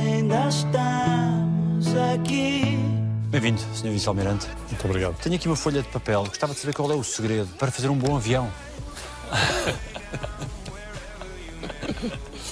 [0.00, 2.78] ainda estamos aqui.
[3.28, 3.90] Bem-vindo, Sr.
[3.90, 4.48] Vice-Almirante.
[4.68, 5.16] Muito obrigado.
[5.22, 6.24] Tenho aqui uma folha de papel.
[6.24, 8.50] Gostava de saber qual é o segredo para fazer um bom avião.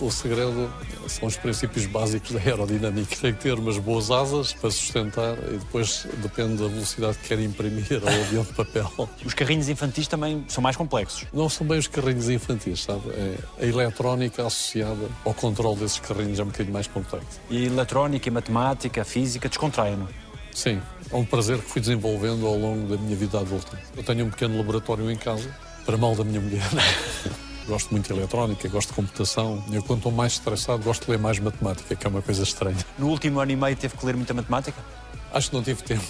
[0.00, 0.72] O segredo
[1.08, 3.16] são os princípios básicos da aerodinâmica.
[3.16, 7.40] Tem que ter umas boas asas para sustentar e depois depende da velocidade que quer
[7.40, 8.90] imprimir ao avião de papel.
[9.24, 11.26] Os carrinhos infantis também são mais complexos.
[11.32, 13.10] Não são bem os carrinhos infantis, sabe?
[13.10, 17.40] É a eletrónica associada ao controle desses carrinhos é um bocadinho mais complexo.
[17.50, 20.08] E eletrónica, e matemática, física descontraem-no.
[20.54, 20.80] Sim,
[21.10, 23.78] é um prazer que fui desenvolvendo ao longo da minha vida adulta.
[23.96, 25.48] Eu tenho um pequeno laboratório em casa,
[25.84, 26.68] para mal da minha mulher.
[27.68, 29.62] Gosto muito de eletrónica, gosto de computação.
[29.70, 32.78] Eu, quando estou mais estressado, gosto de ler mais matemática, que é uma coisa estranha.
[32.98, 34.82] No último ano e meio teve que ler muita matemática?
[35.30, 36.02] Acho que não tive tempo.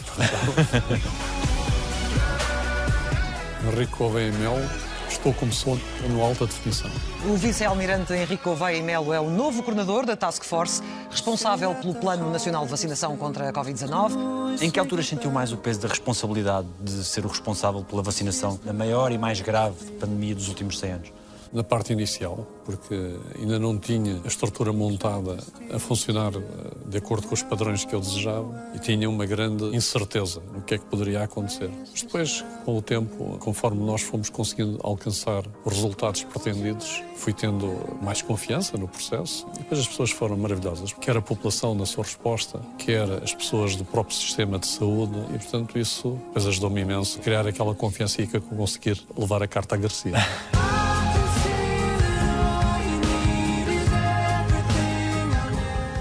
[3.66, 4.70] Enrico Gouveia Melo,
[5.10, 6.88] estou como sonho no alta definição.
[7.26, 11.92] O vice-almirante Henrique Gouveia e Melo é o novo coordenador da Task Force, responsável pelo
[11.96, 14.62] Plano Nacional de Vacinação contra a Covid-19.
[14.62, 18.60] Em que altura sentiu mais o peso da responsabilidade de ser o responsável pela vacinação
[18.64, 21.17] da maior e mais grave pandemia dos últimos 100 anos?
[21.52, 22.94] Na parte inicial, porque
[23.38, 25.38] ainda não tinha a estrutura montada
[25.72, 26.40] a funcionar eh,
[26.86, 30.74] de acordo com os padrões que eu desejava e tinha uma grande incerteza no que
[30.74, 31.70] é que poderia acontecer.
[31.90, 37.74] Mas depois, com o tempo, conforme nós fomos conseguindo alcançar os resultados pretendidos, fui tendo
[38.02, 42.04] mais confiança no processo e depois as pessoas foram maravilhosas, quer a população na sua
[42.04, 47.22] resposta, quer as pessoas do próprio sistema de saúde e, portanto, isso ajudou-me imenso a
[47.22, 50.18] criar aquela confiança e eu conseguir levar a carta agressiva.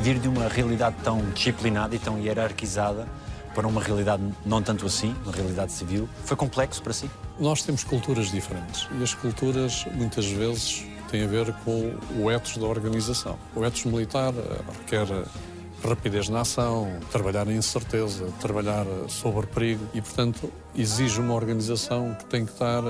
[0.07, 3.05] vir de uma realidade tão disciplinada e tão hierarquizada
[3.53, 7.11] para uma realidade não tanto assim, uma realidade civil, foi complexo para si?
[7.37, 12.55] Nós temos culturas diferentes e as culturas muitas vezes têm a ver com o ethos
[12.55, 13.37] da organização.
[13.53, 15.07] O ethos militar eh, requer
[15.83, 22.25] rapidez na ação, trabalhar em incerteza, trabalhar sob perigo e, portanto, exige uma organização que
[22.27, 22.81] tem que estar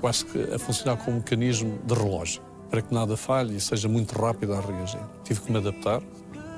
[0.00, 3.88] quase que a funcionar como um mecanismo de relógio para que nada falhe e seja
[3.88, 5.00] muito rápido a reagir.
[5.24, 6.02] Tive que me adaptar,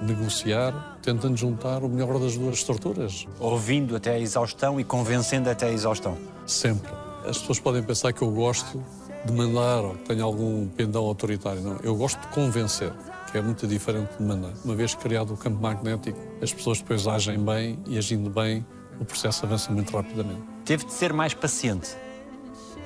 [0.02, 3.26] negociar, tentando juntar o melhor das duas estruturas.
[3.38, 6.16] Ouvindo até a exaustão e convencendo até a exaustão.
[6.46, 6.90] Sempre.
[7.26, 8.82] As pessoas podem pensar que eu gosto
[9.24, 11.60] de mandar ou que tenho algum pendão autoritário.
[11.60, 12.92] Não, eu gosto de convencer,
[13.30, 14.52] que é muito diferente de mandar.
[14.64, 18.64] Uma vez criado o campo magnético, as pessoas depois agem bem e agindo bem,
[19.00, 20.42] o processo avança muito rapidamente.
[20.64, 21.96] Teve de ser mais paciente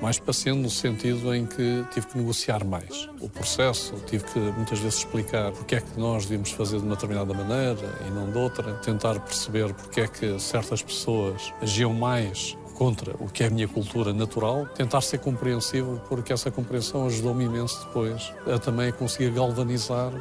[0.03, 4.77] mais paciente no sentido em que tive que negociar mais o processo, tive que muitas
[4.79, 8.37] vezes explicar porque é que nós devíamos fazer de uma determinada maneira e não de
[8.37, 13.49] outra, tentar perceber porque é que certas pessoas agiam mais contra o que é a
[13.49, 19.31] minha cultura natural, tentar ser compreensivo, porque essa compreensão ajudou-me imenso depois a também conseguir
[19.31, 20.11] galvanizar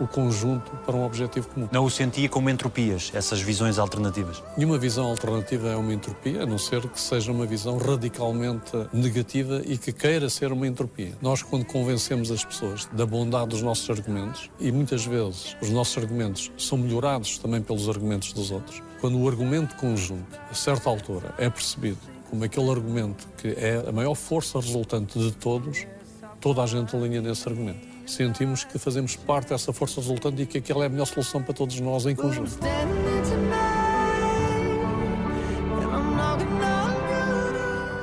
[0.00, 1.68] o conjunto para um objetivo comum.
[1.72, 4.42] Não o sentia como entropias, essas visões alternativas?
[4.56, 9.62] Nenhuma visão alternativa é uma entropia, a não ser que seja uma visão radicalmente negativa
[9.64, 11.12] e que queira ser uma entropia.
[11.20, 15.96] Nós, quando convencemos as pessoas da bondade dos nossos argumentos, e muitas vezes os nossos
[15.98, 21.34] argumentos são melhorados também pelos argumentos dos outros, quando o argumento conjunto, a certa altura,
[21.38, 21.98] é percebido
[22.30, 25.86] como aquele argumento que é a maior força resultante de todos,
[26.40, 30.58] toda a gente alinha nesse argumento sentimos que fazemos parte dessa força resultante e que
[30.58, 32.58] aquela é a melhor solução para todos nós em conjunto.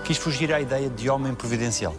[0.05, 1.95] Quis fugir à ideia de homem providencial?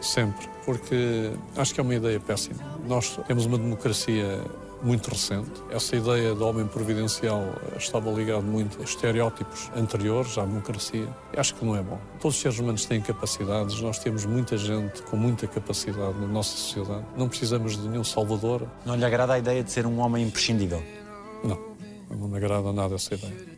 [0.00, 2.58] Sempre, porque acho que é uma ideia péssima.
[2.86, 4.42] Nós temos uma democracia
[4.82, 5.50] muito recente.
[5.70, 7.42] Essa ideia do homem providencial
[7.76, 11.08] estava ligado muito a estereótipos anteriores à democracia.
[11.36, 11.98] Acho que não é bom.
[12.20, 16.56] Todos os seres humanos têm capacidades, nós temos muita gente com muita capacidade na nossa
[16.56, 17.04] sociedade.
[17.16, 18.66] Não precisamos de nenhum salvador.
[18.84, 20.82] Não lhe agrada a ideia de ser um homem imprescindível?
[21.42, 21.58] Não,
[22.10, 23.56] não me agrada nada essa ideia.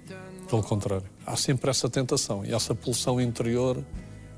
[0.48, 3.84] Pelo contrário, há sempre essa tentação e essa pulsão interior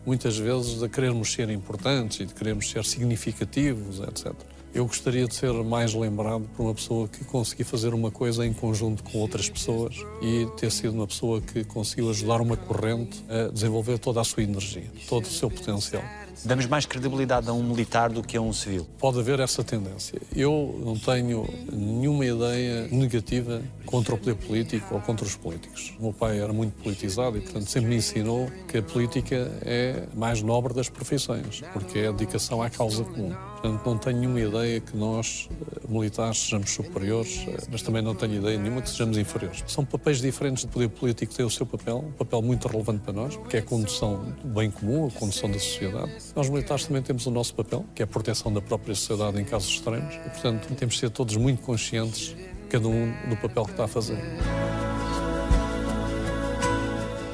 [0.05, 4.33] muitas vezes de querermos ser importantes e de querermos ser significativos, etc.
[4.73, 8.53] Eu gostaria de ser mais lembrado por uma pessoa que conseguiu fazer uma coisa em
[8.53, 13.51] conjunto com outras pessoas e ter sido uma pessoa que conseguiu ajudar uma corrente a
[13.51, 16.03] desenvolver toda a sua energia, todo o seu potencial.
[16.45, 18.87] Damos mais credibilidade a um militar do que a um civil?
[18.99, 20.19] Pode haver essa tendência.
[20.35, 25.93] Eu não tenho nenhuma ideia negativa contra o poder político ou contra os políticos.
[25.99, 30.05] O meu pai era muito politizado e, portanto, sempre me ensinou que a política é
[30.15, 33.35] mais nobre das profissões, porque é a dedicação à causa comum.
[33.61, 38.15] Portanto, não tenho nenhuma ideia que nós, eh, militares, sejamos superiores, eh, mas também não
[38.15, 39.63] tenho ideia nenhuma que sejamos inferiores.
[39.67, 43.13] São papéis diferentes de poder político, tem o seu papel, um papel muito relevante para
[43.13, 46.11] nós, porque é a condução do bem comum, a condução da sociedade.
[46.35, 49.45] Nós, militares, também temos o nosso papel, que é a proteção da própria sociedade em
[49.45, 52.35] casos extremos, e, portanto, temos de ser todos muito conscientes
[52.71, 54.19] cada um do papel que está a fazer.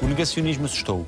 [0.01, 1.05] O negacionismo assustou.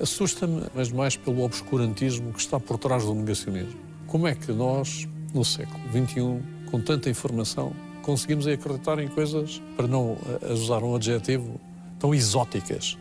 [0.00, 3.80] Assusta-me, mas mais pelo obscurantismo que está por trás do negacionismo.
[4.06, 6.40] Como é que nós, no século XXI,
[6.70, 7.72] com tanta informação,
[8.02, 11.60] conseguimos acreditar em coisas, para não eh, usar um adjetivo,
[11.98, 12.96] tão exóticas?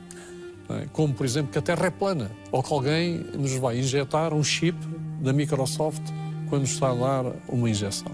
[0.70, 0.88] É?
[0.92, 4.44] Como, por exemplo, que a Terra é plana, ou que alguém nos vai injetar um
[4.44, 4.78] chip
[5.22, 6.02] da Microsoft
[6.50, 8.12] quando está a dar uma injeção.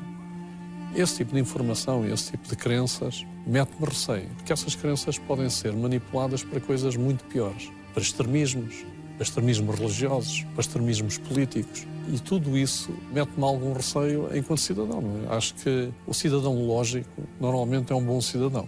[0.93, 5.73] Esse tipo de informação, esse tipo de crenças, mete-me receio, porque essas crenças podem ser
[5.73, 8.85] manipuladas para coisas muito piores para extremismos,
[9.15, 11.85] para extremismos religiosos, para extremismos políticos.
[12.11, 15.03] E tudo isso mete-me algum receio enquanto cidadão.
[15.29, 15.35] É?
[15.35, 18.67] Acho que o cidadão lógico normalmente é um bom cidadão.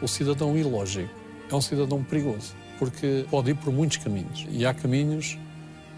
[0.00, 1.12] O cidadão ilógico
[1.50, 4.46] é um cidadão perigoso, porque pode ir por muitos caminhos.
[4.50, 5.36] E há caminhos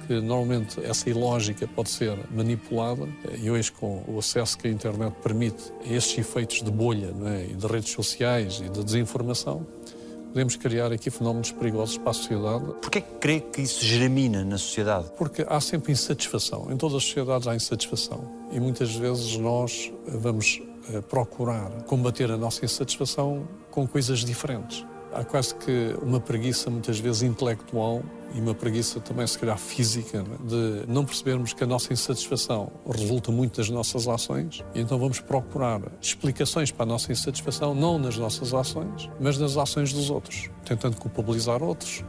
[0.07, 3.07] que normalmente essa ilógica pode ser manipulada
[3.41, 7.47] e hoje com o acesso que a internet permite a estes efeitos de bolha é?
[7.53, 9.65] e de redes sociais e de desinformação,
[10.31, 12.65] podemos criar aqui fenómenos perigosos para a sociedade.
[12.81, 15.11] Porquê que crê que isso germina na sociedade?
[15.19, 16.71] Porque há sempre insatisfação.
[16.71, 18.31] Em todas as sociedades há insatisfação.
[18.53, 20.62] E muitas vezes nós vamos
[20.93, 24.85] eh, procurar combater a nossa insatisfação com coisas diferentes.
[25.12, 28.03] Há quase que uma preguiça, muitas vezes intelectual,
[28.35, 30.37] e uma preguiça também, se calhar, física, né?
[30.45, 35.21] de não percebermos que a nossa insatisfação resulta muito das nossas ações, e então vamos
[35.21, 40.49] procurar explicações para a nossa insatisfação, não nas nossas ações, mas nas ações dos outros,
[40.65, 42.05] tentando culpabilizar outros,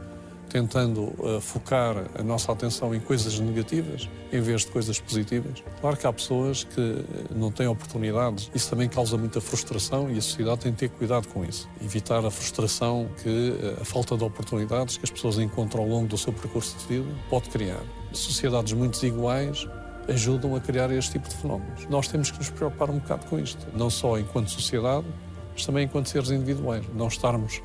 [0.48, 5.62] tentando uh, focar a nossa atenção em coisas negativas em vez de coisas positivas.
[5.80, 10.16] Claro que há pessoas que eh, não têm oportunidades, isso também causa muita frustração e
[10.16, 11.68] a sociedade tem que ter cuidado com isso.
[11.84, 16.08] Evitar a frustração que uh, a falta de oportunidades que as pessoas encontram ao longo
[16.08, 17.82] do seu percurso de vida pode criar.
[18.12, 19.68] Sociedades muito desiguais
[20.08, 21.86] ajudam a criar este tipo de fenómenos.
[21.88, 25.06] Nós temos que nos preocupar um bocado com isto, não só enquanto sociedade,
[25.52, 26.84] mas também enquanto seres individuais.
[26.94, 27.60] Não estarmos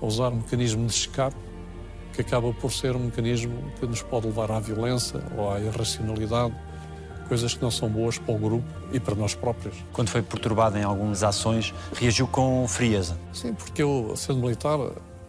[0.00, 1.36] a usar um mecanismo de escape
[2.18, 6.52] que acaba por ser um mecanismo que nos pode levar à violência ou à irracionalidade,
[7.28, 9.76] coisas que não são boas para o grupo e para nós próprios.
[9.92, 13.16] Quando foi perturbado em algumas ações, reagiu com frieza?
[13.32, 14.80] Sim, porque eu, sendo militar,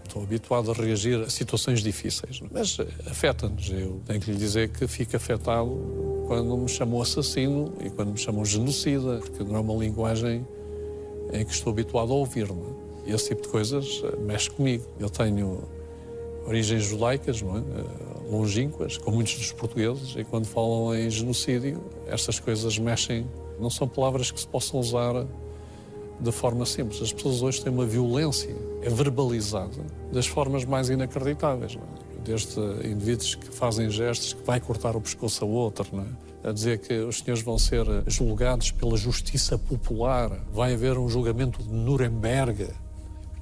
[0.04, 3.70] estou habituado a reagir a situações difíceis, mas afeta-nos.
[3.70, 8.18] Eu tenho que lhe dizer que fico afetado quando me chamam assassino e quando me
[8.18, 10.44] chamam genocida, porque não é uma linguagem
[11.32, 12.80] em que estou habituado a ouvir-me.
[13.06, 14.86] Esse tipo de coisas mexe comigo.
[15.00, 15.79] Eu tenho
[16.46, 17.60] origens judaicas, não é?
[17.60, 23.26] Eh, longínquas, como muitos dos portugueses, e quando falam em genocídio, estas coisas mexem.
[23.60, 25.26] Não são palavras que se possam usar
[26.20, 27.02] de forma simples.
[27.02, 31.76] As pessoas hoje têm uma violência, é verbalizada, das formas mais inacreditáveis.
[31.76, 32.20] É?
[32.24, 36.50] Desde indivíduos que fazem gestos que vai cortar o pescoço a outro, é?
[36.50, 41.62] a dizer que os senhores vão ser julgados pela justiça popular, vai haver um julgamento
[41.62, 42.68] de Nuremberg.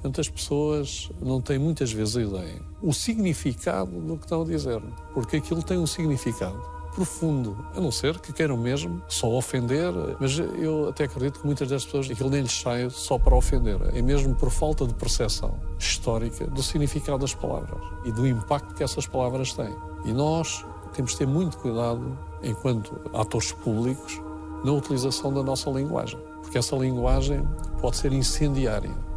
[0.08, 4.44] Portanto, as pessoas não têm muitas vezes a ideia, o significado do que estão a
[4.46, 4.80] dizer,
[5.12, 6.58] porque aquilo tem um significado
[6.94, 11.68] profundo, a não ser que queiram mesmo só ofender, mas eu até acredito que muitas
[11.68, 15.54] das pessoas aquilo nem lhes sai só para ofender, é mesmo por falta de percepção
[15.78, 19.76] histórica do significado das palavras e do impacto que essas palavras têm.
[20.06, 20.64] E nós
[20.94, 24.22] temos de ter muito cuidado, enquanto atores públicos,
[24.64, 27.46] na utilização da nossa linguagem, porque essa linguagem
[27.78, 29.07] pode ser incendiária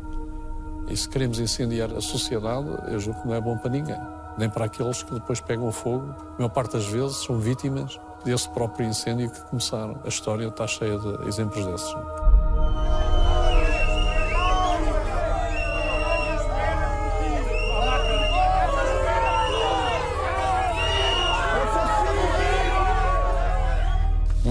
[0.91, 3.99] e se queremos incendiar a sociedade, eu julgo que não é bom para ninguém.
[4.37, 6.13] Nem para aqueles que depois pegam fogo.
[6.35, 9.97] A maior parte das vezes são vítimas desse próprio incêndio que começaram.
[10.03, 11.95] A história está cheia de exemplos desses.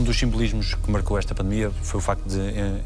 [0.00, 2.38] Um dos simbolismos que marcou esta pandemia foi o facto de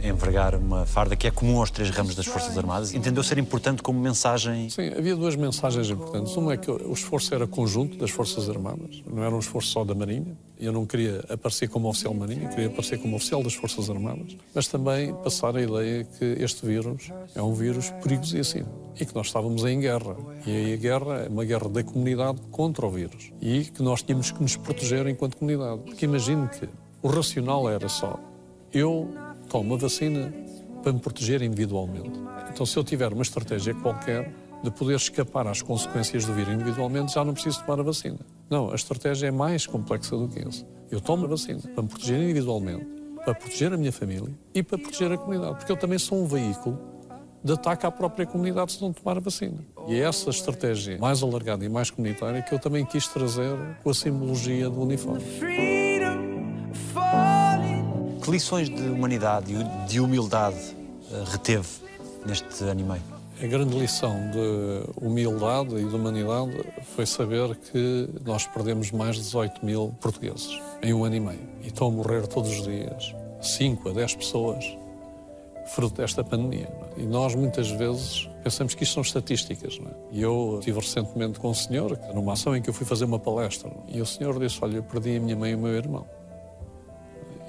[0.04, 2.92] envergar uma farda que é comum aos três ramos das Forças Armadas.
[2.92, 4.68] Entendeu ser importante como mensagem?
[4.68, 6.36] Sim, havia duas mensagens importantes.
[6.36, 9.84] Uma é que o esforço era conjunto das Forças Armadas, não era um esforço só
[9.84, 10.36] da Marinha.
[10.58, 14.66] Eu não queria aparecer como oficial Marinha, queria aparecer como oficial das Forças Armadas, mas
[14.66, 18.66] também passar a ideia que este vírus é um vírus perigosíssimo
[18.98, 20.16] e que nós estávamos em guerra.
[20.44, 24.02] E aí a guerra é uma guerra da comunidade contra o vírus e que nós
[24.02, 25.80] tínhamos que nos proteger enquanto comunidade.
[25.82, 26.68] Porque imagine que
[27.04, 28.18] o racional era só:
[28.72, 29.12] eu
[29.48, 30.34] tomo a vacina
[30.82, 32.18] para me proteger individualmente.
[32.50, 34.32] Então, se eu tiver uma estratégia qualquer
[34.62, 38.18] de poder escapar às consequências do vírus individualmente, já não preciso tomar a vacina.
[38.48, 40.66] Não, a estratégia é mais complexa do que isso.
[40.90, 42.86] Eu tomo a vacina para me proteger individualmente,
[43.22, 46.26] para proteger a minha família e para proteger a comunidade, porque eu também sou um
[46.26, 46.78] veículo
[47.42, 49.58] de ataque à própria comunidade se não tomar a vacina.
[49.86, 53.90] E é essa estratégia mais alargada e mais comunitária que eu também quis trazer com
[53.90, 55.22] a simbologia do uniforme.
[58.22, 60.56] Que lições de humanidade e de humildade
[61.12, 61.68] eh, reteve
[62.24, 63.02] neste ano e meio?
[63.42, 69.22] A grande lição de humildade e de humanidade foi saber que nós perdemos mais de
[69.22, 71.48] 18 mil portugueses em um ano e meio.
[71.62, 74.64] E estão a morrer todos os dias 5 a 10 pessoas
[75.66, 76.68] fruto desta pandemia.
[76.96, 77.00] É?
[77.02, 79.78] E nós, muitas vezes, pensamos que isto são estatísticas.
[79.84, 79.94] É?
[80.12, 83.18] E eu estive recentemente com um senhor, numa ação em que eu fui fazer uma
[83.18, 86.06] palestra, e o senhor disse: Olha, eu perdi a minha mãe e o meu irmão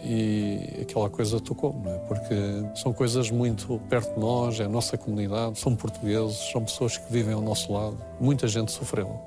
[0.05, 1.97] e aquela coisa tocou, não é?
[1.99, 2.35] Porque
[2.75, 7.11] são coisas muito perto de nós, é a nossa comunidade, são portugueses, são pessoas que
[7.11, 7.97] vivem ao nosso lado.
[8.19, 9.19] Muita gente sofreu.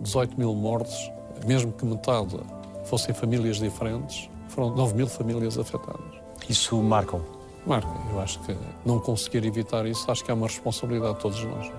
[0.00, 1.10] 18 mil mortes,
[1.44, 2.38] mesmo que metade
[2.84, 6.20] fossem famílias diferentes, foram 9 mil famílias afetadas.
[6.48, 7.20] Isso marca?
[7.66, 7.90] Marca.
[8.12, 8.56] Eu acho que
[8.86, 11.70] não conseguir evitar isso, acho que é uma responsabilidade de todos nós.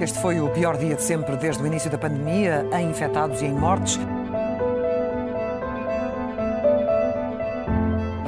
[0.00, 3.46] Este foi o pior dia de sempre desde o início da pandemia, em infectados e
[3.46, 3.98] em mortes.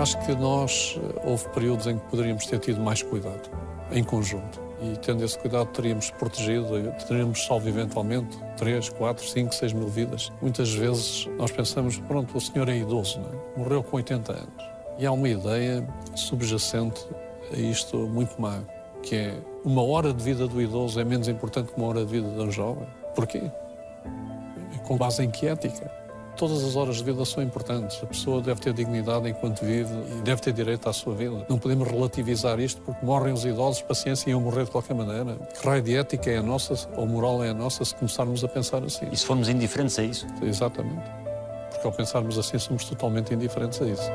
[0.05, 3.49] Acho que nós, eh, houve períodos em que poderíamos ter tido mais cuidado,
[3.91, 4.61] em conjunto.
[4.83, 6.69] E tendo esse cuidado, teríamos protegido,
[7.09, 10.31] teríamos salvo eventualmente 3, 4, 5, 6 mil vidas.
[10.43, 13.59] Muitas vezes nós pensamos, pronto, o senhor é idoso, não é?
[13.59, 14.65] morreu com 80 anos.
[14.99, 17.01] E há uma ideia subjacente
[17.51, 18.61] a isto muito má,
[19.03, 22.13] que é uma hora de vida do idoso é menos importante que uma hora de
[22.13, 22.87] vida de um jovem.
[23.15, 23.51] Porquê?
[24.87, 26.04] Com base em que ética?
[26.37, 28.01] Todas as horas de vida são importantes.
[28.03, 31.47] A pessoa deve ter dignidade enquanto vive e deve ter direito à sua vida.
[31.49, 35.37] Não podemos relativizar isto porque morrem os idosos, paciência, iam morrer de qualquer maneira.
[35.37, 38.49] Que raio de ética é a nossa, ou moral é a nossa, se começarmos a
[38.49, 39.07] pensar assim?
[39.13, 40.27] E se formos indiferentes a isso?
[40.43, 41.05] Exatamente.
[41.71, 44.11] Porque ao pensarmos assim, somos totalmente indiferentes a isso.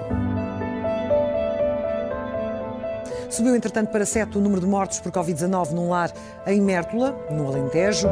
[3.29, 6.11] Subiu, entretanto, para sete o número de mortos por Covid-19 num lar
[6.45, 8.09] em Mértola, no Alentejo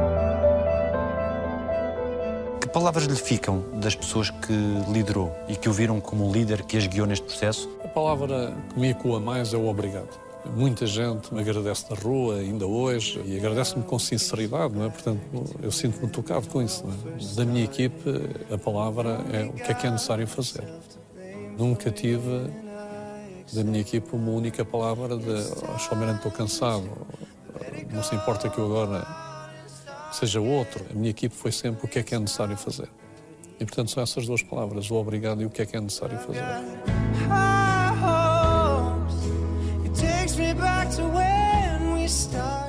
[2.68, 4.54] palavras lhe ficam das pessoas que
[4.92, 7.70] liderou e que o viram como líder que as guiou neste processo?
[7.84, 10.10] A palavra que me ecoa mais é o obrigado.
[10.56, 14.90] Muita gente me agradece na rua, ainda hoje, e agradece-me com sinceridade, não é?
[14.90, 15.20] Portanto,
[15.62, 16.86] eu sinto-me tocado com isso.
[16.86, 17.36] É?
[17.36, 18.10] Da minha equipe,
[18.52, 20.64] a palavra é o que é que é necessário fazer.
[21.58, 22.50] Nunca tive
[23.54, 26.90] da minha equipe uma única palavra de oh, estou cansado,
[27.92, 29.27] não se importa que eu agora
[30.12, 30.86] seja outro.
[30.90, 32.90] A minha equipe foi sempre o que é que é necessário fazer.
[33.60, 36.20] E, portanto, são essas duas palavras, o obrigado e o que é que é necessário
[36.20, 36.44] fazer.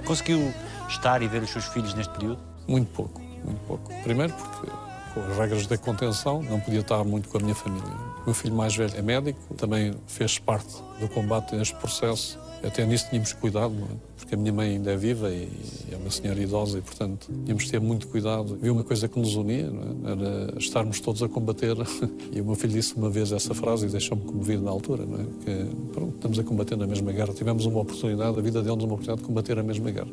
[0.05, 0.55] Conseguiu
[0.89, 2.41] estar e ver os seus filhos neste período?
[2.67, 3.93] Muito pouco, muito pouco.
[4.03, 4.71] Primeiro porque
[5.15, 8.08] com as regras da contenção não podia estar muito com a minha família.
[8.29, 12.39] O meu filho mais velho é médico, também fez parte do combate neste processo.
[12.63, 13.97] Até nisso tínhamos cuidado, é?
[14.19, 15.49] porque a minha mãe ainda é viva e
[15.91, 18.53] é uma senhora idosa e, portanto, tínhamos de ter muito cuidado.
[18.53, 19.73] Havia uma coisa que nos unia,
[20.05, 20.11] é?
[20.11, 21.75] era estarmos todos a combater.
[22.31, 25.21] E o meu filho disse uma vez essa frase e deixou-me comovido na altura, não
[25.21, 25.25] é?
[25.43, 27.33] que pronto, estamos a combater na mesma guerra.
[27.33, 30.13] Tivemos uma oportunidade, a vida dele nos uma oportunidade de combater a mesma guerra.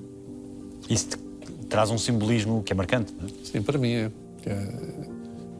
[0.89, 1.09] Isso
[1.67, 3.31] traz um simbolismo que é marcante, não é?
[3.43, 4.11] Sim, para mim é.
[4.45, 5.05] é.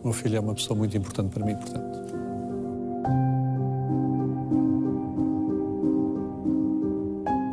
[0.01, 2.04] O meu filho é uma pessoa muito importante para mim, portanto.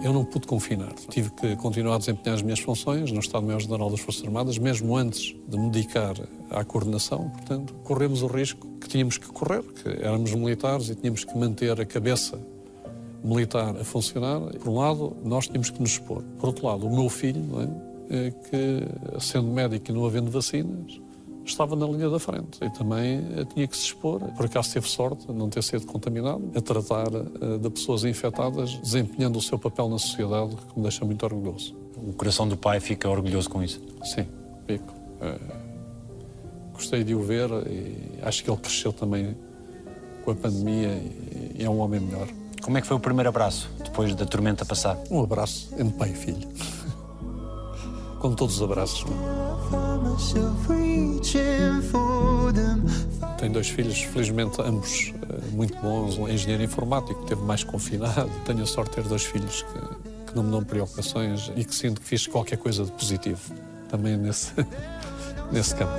[0.03, 0.93] Eu não pude confinar.
[1.11, 5.35] Tive que continuar a desempenhar as minhas funções no Estado-Maior-General das Forças Armadas, mesmo antes
[5.49, 6.15] de me dedicar
[6.51, 7.31] à coordenação.
[7.31, 11.81] Portanto, corremos o risco que tínhamos que correr, que éramos militares e tínhamos que manter
[11.81, 12.37] a cabeça
[13.23, 14.41] militar a funcionar.
[14.59, 16.23] Por um lado, nós tínhamos que nos expor.
[16.39, 17.45] Por outro lado, o meu filho,
[18.11, 18.27] é?
[18.27, 18.31] é?
[18.31, 21.01] que, sendo médico e não havendo vacinas,
[21.45, 24.21] estava na linha da frente e também eh, tinha que se expor.
[24.37, 28.75] Por acaso teve sorte de não ter sido contaminado, a tratar uh, de pessoas infectadas,
[28.79, 31.75] desempenhando o seu papel na sociedade, que me deixa muito orgulhoso.
[31.97, 33.81] O coração do pai fica orgulhoso com isso?
[34.05, 34.27] Sim,
[34.67, 34.93] fico.
[34.93, 35.63] Uh,
[36.73, 39.37] gostei de o ver e acho que ele cresceu também
[40.25, 42.29] com a pandemia e, é um homem melhor.
[42.63, 44.97] Como é que foi o primeiro abraço, depois da tormenta passar?
[45.11, 46.49] Um abraço entre pai e filho.
[48.23, 49.05] com todos os abraços.
[53.39, 56.17] Tenho dois filhos, felizmente ambos eh, muito bons.
[56.17, 58.31] Um engenheiro informático, teve mais confinado.
[58.47, 61.75] Tenho a sorte de ter dois filhos que, que não me dão preocupações e que
[61.75, 63.41] sinto que fiz qualquer coisa de positivo
[63.89, 64.53] também nesse,
[65.51, 65.93] nesse campo.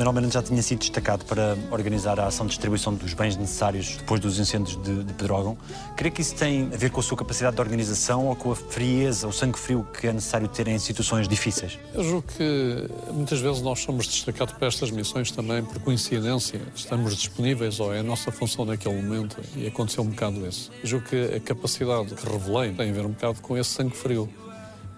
[0.00, 0.06] Sr.
[0.06, 4.18] Almirante já tinha sido destacado para organizar a ação de distribuição dos bens necessários depois
[4.18, 5.58] dos incêndios de, de Pedrógão.
[5.94, 8.56] Creio que isso tem a ver com a sua capacidade de organização ou com a
[8.56, 11.78] frieza, o sangue frio que é necessário ter em situações difíceis?
[11.92, 16.62] Eu julgo que muitas vezes nós somos destacados para estas missões também por coincidência.
[16.74, 20.70] Estamos disponíveis ou é a nossa função naquele momento e aconteceu um bocado isso.
[20.82, 23.94] Eu julgo que a capacidade que revelei tem a ver um bocado com esse sangue
[23.94, 24.30] frio.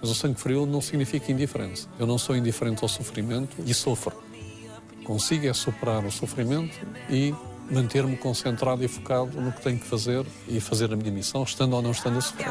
[0.01, 1.89] Mas o sangue frio não significa indiferença.
[1.99, 4.31] Eu não sou indiferente ao sofrimento e sofro
[5.05, 6.79] consiga é superar o sofrimento
[7.09, 7.35] e
[7.71, 11.75] manter-me concentrado e focado no que tenho que fazer e fazer a minha missão, estando
[11.75, 12.47] ou não estando a sofrer.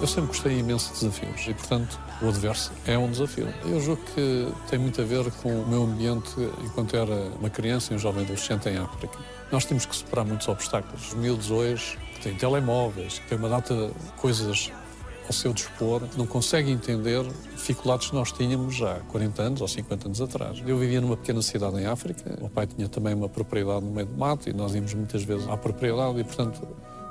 [0.00, 3.52] Eu sempre gostei imenso de desafios e, portanto, o adverso é um desafio.
[3.64, 7.92] Eu julgo que tem muito a ver com o meu ambiente enquanto era uma criança
[7.92, 9.18] e um jovem adolescente em África.
[9.50, 11.08] Nós temos que superar muitos obstáculos.
[11.08, 14.70] Os miúdos hoje que têm telemóveis, que têm uma data de coisas
[15.26, 20.08] ao seu dispor, não conseguem entender dificuldades que nós tínhamos há 40 anos ou 50
[20.08, 20.62] anos atrás.
[20.66, 23.90] Eu vivia numa pequena cidade em África, o meu pai tinha também uma propriedade no
[23.90, 26.66] meio do mato e nós íamos muitas vezes à propriedade e, portanto,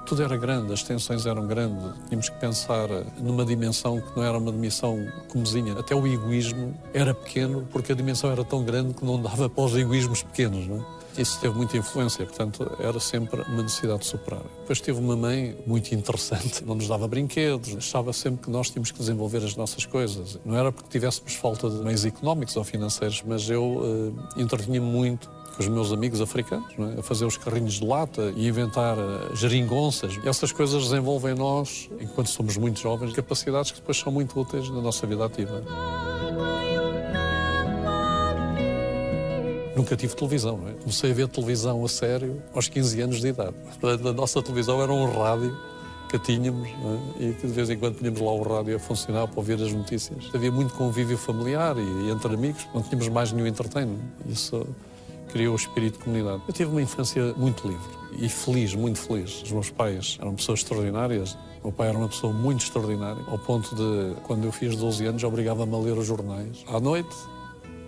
[0.05, 2.87] tudo era grande, as tensões eram grandes, tínhamos que pensar
[3.19, 5.73] numa dimensão que não era uma dimensão comezinha.
[5.73, 9.63] Até o egoísmo era pequeno, porque a dimensão era tão grande que não dava para
[9.63, 10.67] os egoísmos pequenos.
[10.67, 11.04] Não é?
[11.17, 14.41] Isso teve muita influência, portanto, era sempre uma necessidade de superar.
[14.59, 18.91] Depois tive uma mãe muito interessante, não nos dava brinquedos, achava sempre que nós tínhamos
[18.91, 20.37] que desenvolver as nossas coisas.
[20.43, 25.29] Não era porque tivéssemos falta de meios económicos ou financeiros, mas eu uh, entretinha-me muito
[25.55, 26.99] com os meus amigos africanos, é?
[26.99, 30.19] a fazer os carrinhos de lata e inventar uh, geringonças.
[30.25, 34.69] Essas coisas desenvolvem em nós, enquanto somos muito jovens, capacidades que depois são muito úteis
[34.69, 35.63] na nossa vida ativa.
[39.75, 40.73] Nunca tive televisão, não é?
[40.73, 43.55] Comecei a ver televisão a sério aos 15 anos de idade.
[43.83, 45.55] A nossa televisão era um rádio
[46.09, 47.23] que tínhamos é?
[47.23, 50.29] e de vez em quando tínhamos lá o rádio a funcionar para ouvir as notícias.
[50.33, 54.03] Havia muito convívio familiar e, entre amigos, não tínhamos mais nenhum entretenimento.
[54.27, 54.65] Isso
[55.31, 56.41] criou o espírito de comunidade.
[56.47, 59.43] Eu tive uma infância muito livre e feliz, muito feliz.
[59.43, 61.33] Os meus pais eram pessoas extraordinárias.
[61.61, 65.05] O meu pai era uma pessoa muito extraordinária, ao ponto de, quando eu fiz 12
[65.05, 66.63] anos, obrigava-me a ler os jornais.
[66.67, 67.15] À noite,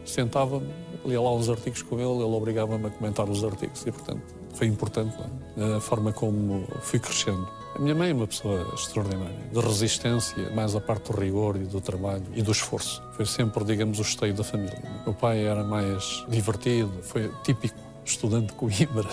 [0.10, 0.68] sentava-me,
[1.06, 4.22] lia lá uns artigos com ele, ele obrigava-me a comentar os artigos e, portanto,
[4.54, 5.16] foi importante
[5.58, 5.76] é?
[5.76, 7.48] a forma como fui crescendo.
[7.76, 11.66] A minha mãe é uma pessoa extraordinária, de resistência, mais a parte do rigor e
[11.66, 13.04] do trabalho e do esforço.
[13.12, 14.82] Foi sempre, digamos, o esteio da família.
[15.02, 19.08] O meu pai era mais divertido, foi típico estudante de Coimbra.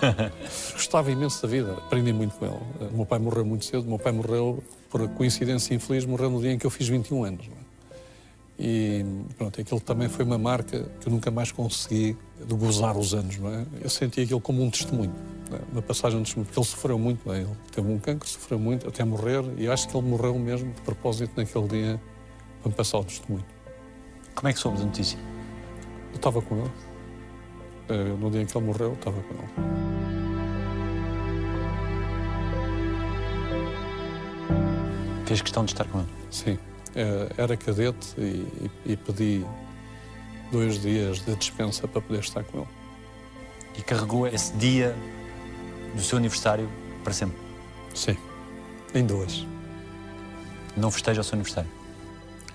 [0.72, 2.90] Gostava imenso da vida, aprendi muito com ele.
[2.92, 6.40] O meu pai morreu muito cedo, o meu pai morreu, por coincidência infeliz, morreu no
[6.40, 7.63] dia em que eu fiz 21 anos.
[8.58, 9.04] E
[9.36, 13.36] pronto, aquilo também foi uma marca que eu nunca mais consegui de gozar os anos,
[13.38, 13.66] não é?
[13.80, 15.12] Eu senti aquilo como um testemunho,
[15.52, 15.58] é?
[15.72, 17.40] uma passagem de testemunho, porque ele sofreu muito, é?
[17.40, 20.80] ele teve um cancro, sofreu muito até morrer, e acho que ele morreu mesmo de
[20.82, 22.00] propósito naquele dia
[22.62, 23.44] para me passar o testemunho.
[24.34, 25.18] Como é que soube a notícia?
[26.10, 26.70] Eu estava com ele.
[27.88, 29.48] Eh, no dia em que ele morreu, eu estava com ele.
[35.26, 36.08] Fez questão de estar com ele?
[36.30, 36.58] Sim.
[36.94, 38.46] Eh, era cadete e,
[38.86, 39.44] e, e pedi
[40.52, 42.68] dois dias de dispensa para poder estar com ele.
[43.76, 44.94] E carregou esse dia
[45.94, 46.68] do seu aniversário
[47.02, 47.36] para sempre?
[47.92, 48.16] Sim,
[48.94, 49.48] ainda hoje.
[50.76, 51.70] Não festeja o seu aniversário?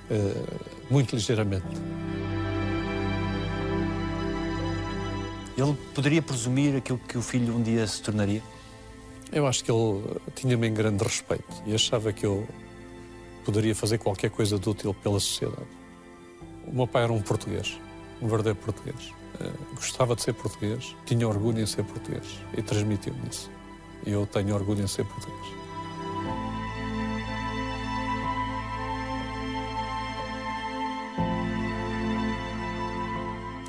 [0.10, 1.68] Uh, muito ligeiramente.
[5.58, 8.42] Ele poderia presumir aquilo que o filho um dia se tornaria?
[9.32, 10.02] Eu acho que ele
[10.34, 12.48] tinha-me em grande respeito e achava que eu
[13.44, 15.68] poderia fazer qualquer coisa de útil pela sociedade.
[16.66, 17.80] O meu pai era um português,
[18.22, 19.14] um verdadeiro português.
[19.40, 23.50] Uh, gostava de ser português, tinha orgulho em ser português e transmitiu-me isso.
[24.06, 25.60] E eu tenho orgulho em ser português.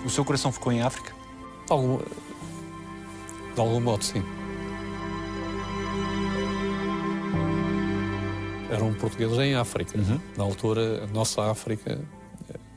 [0.04, 1.12] O seu coração ficou em África?
[1.66, 4.24] De algum, de algum modo, sim.
[9.00, 9.98] Portugueses em África.
[9.98, 10.20] Uhum.
[10.36, 11.98] Na altura, a nossa África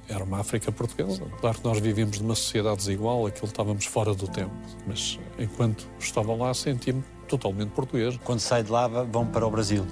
[0.07, 1.23] era uma África portuguesa.
[1.39, 4.51] Claro que nós vivíamos numa sociedade desigual, aquilo estávamos fora do tempo.
[4.85, 8.19] Mas enquanto estava lá, senti-me totalmente português.
[8.23, 9.85] Quando sai de lá, vão para o Brasil.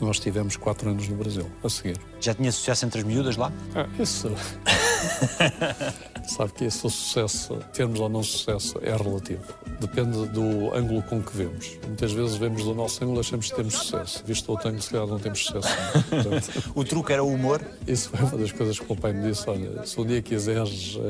[0.00, 1.96] Nós tivemos quatro anos no Brasil, a seguir.
[2.20, 3.52] Já tinha sucesso entre as miúdas lá?
[3.74, 4.32] Ah, isso.
[6.26, 9.42] Sabe que esse sucesso, termos ou não sucesso, é relativo.
[9.82, 11.76] Depende do ângulo com que vemos.
[11.84, 14.22] Muitas vezes vemos do nosso ângulo e achamos que temos sucesso.
[14.24, 15.68] Visto o outro ângulo, se calhar não temos sucesso.
[16.08, 17.60] Portanto, o truque era o humor?
[17.84, 19.50] Isso foi uma das coisas que o meu pai me disse.
[19.50, 21.00] Olha, se um dia quiseres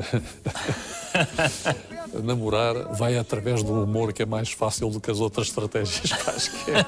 [2.23, 6.29] namorar, vai através do humor, que é mais fácil do que as outras estratégias que
[6.31, 6.83] acho que é.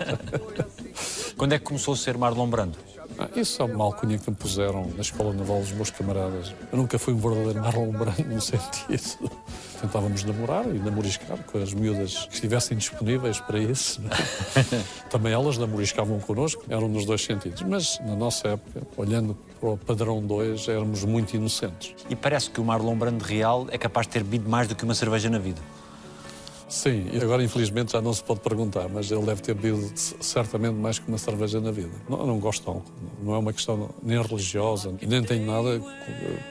[1.38, 2.80] Quando é que começou a ser Marlon Brando?
[3.19, 6.54] Ah, isso é uma alcunha que me puseram na escola naval dos meus camaradas.
[6.71, 9.32] Eu nunca fui um verdadeiro Marlon Brando no sentido.
[9.81, 14.01] Tentávamos namorar e namoriscar com as miúdas que estivessem disponíveis para isso.
[14.55, 14.83] É?
[15.09, 17.61] Também elas namoriscavam connosco, eram nos dois sentidos.
[17.63, 21.95] Mas na nossa época, olhando para o padrão 2, éramos muito inocentes.
[22.09, 24.83] E parece que o Marlon Brando real é capaz de ter bebido mais do que
[24.83, 25.61] uma cerveja na vida.
[26.67, 30.73] Sim, e agora infelizmente já não se pode perguntar, mas ele deve ter bebido certamente
[30.73, 31.91] mais que uma cerveja na vida.
[32.10, 35.80] Não, não gosto de álcool, não é uma questão nem religiosa e nem tenho nada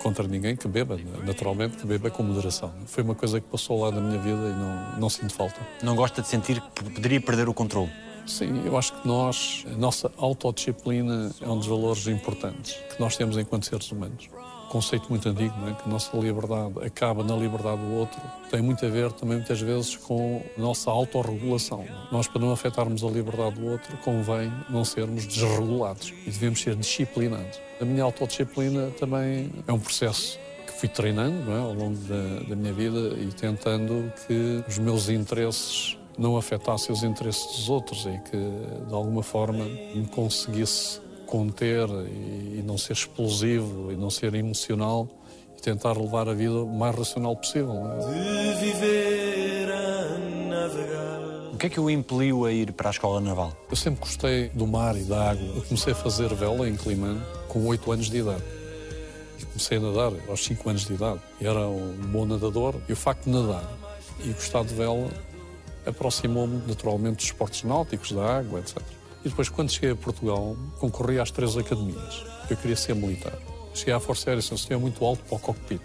[0.01, 2.73] contra ninguém que beba, naturalmente que beba com moderação.
[2.87, 5.61] Foi uma coisa que passou lá na minha vida e não, não sinto falta.
[5.83, 7.91] Não gosta de sentir que poderia perder o controle?
[8.27, 13.17] Sim, eu acho que nós, a nossa autodisciplina é um dos valores importantes que nós
[13.17, 14.31] temos enquanto seres humanos
[14.75, 15.73] conceito muito antigo, é?
[15.73, 19.61] que a nossa liberdade acaba na liberdade do outro, tem muito a ver também muitas
[19.61, 21.85] vezes com a nossa autorregulação.
[22.11, 26.75] Nós, para não afetarmos a liberdade do outro, convém não sermos desregulados e devemos ser
[26.75, 27.61] disciplinados.
[27.81, 31.59] A minha autodisciplina também é um processo que fui treinando é?
[31.61, 37.05] ao longo da, da minha vida e tentando que os meus interesses não afetassem os
[37.05, 43.93] interesses dos outros e que, de alguma forma, me conseguisse conter e, não ser explosivo
[43.93, 45.09] e não ser emocional
[45.57, 47.75] e tentar levar a vida o mais racional possível.
[47.75, 48.55] É?
[48.55, 51.21] De viver a navegar.
[51.53, 53.53] O que é que o impeliu a ir para a escola naval?
[53.71, 55.47] Eu sempre gostei do mar e da água.
[55.57, 58.43] Eu comecei a fazer vela em Climano com 8 anos de idade.
[59.53, 61.21] Comecei a nadar aos 5 anos de idade.
[61.41, 63.65] Era um bom nadador e o facto de nadar
[64.25, 65.09] e gostar de vela
[65.87, 68.83] aproximou-me naturalmente dos esportes náuticos, da água, etc.
[69.25, 72.25] E depois, quando cheguei a Portugal, concorri às três academias.
[72.51, 73.39] Eu queria ser militar.
[73.73, 75.81] Cheguei à Força Aérea São Senhor muito alto para o cockpit.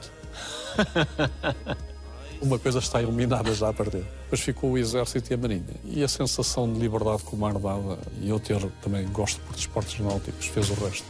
[2.41, 4.05] Uma coisa está iluminada já a perder.
[4.23, 5.75] Depois ficou o Exército e a Marinha.
[5.85, 9.55] E a sensação de liberdade que o mar dava, e eu ter também gosto por
[9.55, 11.05] desportos náuticos, fez o resto.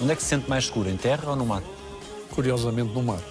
[0.00, 1.62] Onde é que se sente mais seguro, em terra ou no mar?
[2.34, 3.22] Curiosamente, no mar.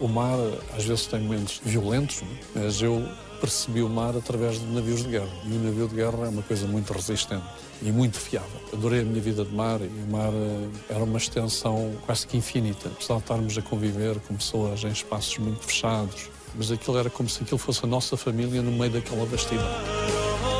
[0.00, 0.38] O mar
[0.76, 2.22] às vezes tem momentos violentos,
[2.54, 3.06] mas eu
[3.44, 5.28] percebi o mar através de navios de guerra.
[5.44, 7.44] E o navio de guerra é uma coisa muito resistente
[7.82, 8.58] e muito fiável.
[8.72, 12.38] Adorei a minha vida de mar e o mar eh, era uma extensão quase que
[12.38, 12.88] infinita.
[12.88, 17.28] Apesar de estarmos a conviver com pessoas em espaços muito fechados, mas aquilo era como
[17.28, 20.53] se aquilo fosse a nossa família no meio daquela vastidão.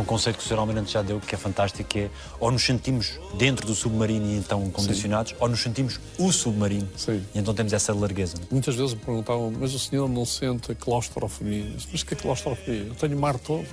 [0.00, 0.58] Um conceito que o Sr.
[0.58, 4.36] Almirante já deu que é fantástico, que é ou nos sentimos dentro do submarino e
[4.36, 5.38] então condicionados, Sim.
[5.38, 7.22] ou nos sentimos o submarino Sim.
[7.34, 8.36] e então temos essa largueza.
[8.50, 11.66] Muitas vezes me perguntavam, mas o senhor não sente claustrofobia?
[11.92, 12.86] Mas que é claustrofobia?
[12.88, 13.66] Eu tenho mar todo.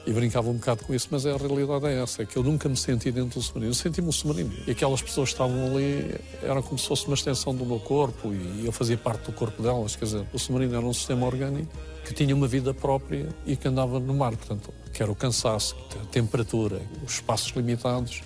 [0.06, 2.68] e brincava um bocado com isso, mas a realidade é essa, é que eu nunca
[2.68, 3.72] me senti dentro do submarino.
[3.72, 4.54] Eu senti-me um submarino.
[4.68, 8.34] E aquelas pessoas que estavam ali eram como se fosse uma extensão do meu corpo
[8.34, 9.96] e eu fazia parte do corpo delas.
[9.96, 11.72] Quer dizer, o submarino era um sistema orgânico
[12.06, 14.36] que tinha uma vida própria e que andava no mar.
[14.36, 18.22] Portanto, quer o cansaço, a temperatura, os espaços limitados,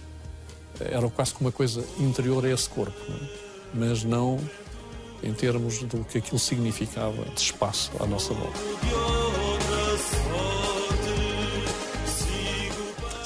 [0.79, 3.29] era quase como uma coisa interior a esse corpo, não é?
[3.73, 4.37] mas não
[5.23, 8.59] em termos do que aquilo significava de espaço à nossa volta.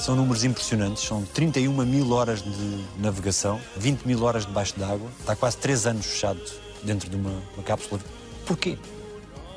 [0.00, 5.36] São números impressionantes, são 31 mil horas de navegação, 20 mil horas debaixo d'água, está
[5.36, 6.40] quase 3 anos fechado
[6.82, 8.00] dentro de uma, uma cápsula.
[8.46, 8.76] Porquê?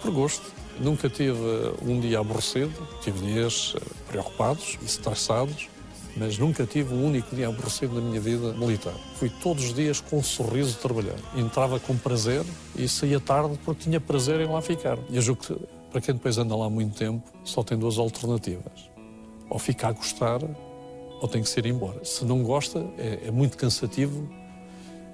[0.02, 0.46] Por gosto.
[0.80, 1.40] Nunca tive
[1.82, 5.70] um dia aborrecido, tive dias eh, preocupados e estressados,
[6.18, 8.94] mas nunca tive um único dia aborrecido na minha vida militar.
[9.16, 11.18] Fui todos os dias com um sorriso trabalhar.
[11.36, 12.44] Entrava com prazer
[12.76, 14.98] e saía tarde porque tinha prazer em lá ficar.
[15.10, 15.56] E eu julgo que,
[15.92, 18.90] para quem depois anda lá muito tempo, só tem duas alternativas.
[19.50, 20.42] Ou fica a gostar,
[21.22, 22.04] ou tem que ser embora.
[22.04, 24.28] Se não gosta, é, é muito cansativo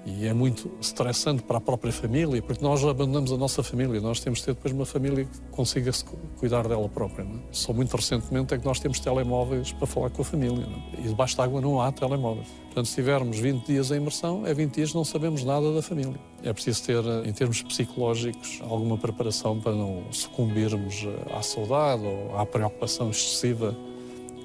[0.04, 4.20] e é muito estressante para a própria família, porque nós abandonamos a nossa família, nós
[4.20, 6.04] temos de ter depois uma família que consiga -se
[6.38, 7.24] cuidar dela própria.
[7.24, 7.40] Não é?
[7.52, 10.66] Só muito recentemente é que nós temos telemóveis para falar com a família.
[10.96, 11.00] É?
[11.00, 12.48] E debaixo de água não há telemóveis.
[12.64, 16.18] Portanto, se tivermos 20 dias em imersão, é 20 dias não sabemos nada da família.
[16.42, 22.44] É preciso ter, em termos psicológicos, alguma preparação para não sucumbirmos à saudade ou à
[22.44, 23.76] preocupação excessiva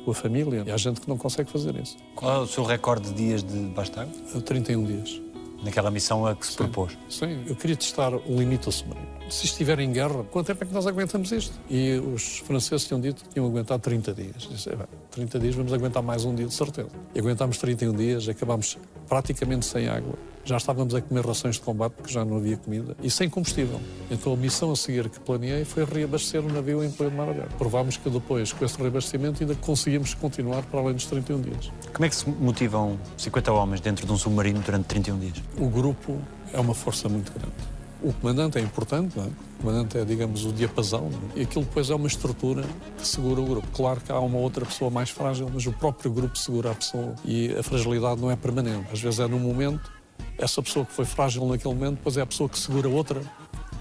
[0.03, 0.63] com a família.
[0.67, 1.97] E há gente que não consegue fazer isso.
[2.15, 4.41] Qual é o seu recorde de dias de debaixo de água?
[4.41, 5.26] 31 dias
[5.63, 6.97] naquela missão a que se sim, propôs.
[7.09, 9.07] Sim, eu queria testar o limite ao submarino.
[9.29, 11.53] Se estiver em guerra, quanto tempo é que nós aguentamos isto?
[11.69, 14.47] E os franceses tinham dito que tinham aguentado 30 dias.
[14.49, 14.69] Disse,
[15.11, 16.89] 30 dias vamos aguentar mais um dia de certeza.
[17.13, 20.13] E aguentámos 31 dias, acabámos praticamente sem água.
[20.43, 23.81] Já estávamos a comer rações de combate porque já não havia comida e sem combustível.
[24.09, 27.53] Então a missão a seguir que planeei foi reabastecer o navio em pleno mar aberto.
[27.57, 31.71] Provámos que depois, com esse reabastecimento, ainda conseguimos continuar para além dos 31 dias.
[31.93, 35.43] Como é que se motivam 50 homens dentro de um submarino durante 31 dias?
[35.59, 36.17] O grupo
[36.53, 37.76] é uma força muito grande.
[38.01, 39.23] O comandante é importante, é?
[39.23, 41.39] O comandante é, digamos, o diapasão, é?
[41.39, 42.63] e aquilo depois é uma estrutura
[42.97, 43.67] que segura o grupo.
[43.73, 47.15] Claro que há uma outra pessoa mais frágil, mas o próprio grupo segura a pessoa
[47.25, 48.87] e a fragilidade não é permanente.
[48.91, 49.91] Às vezes é num momento
[50.37, 53.21] essa pessoa que foi frágil naquele momento, depois é a pessoa que segura outra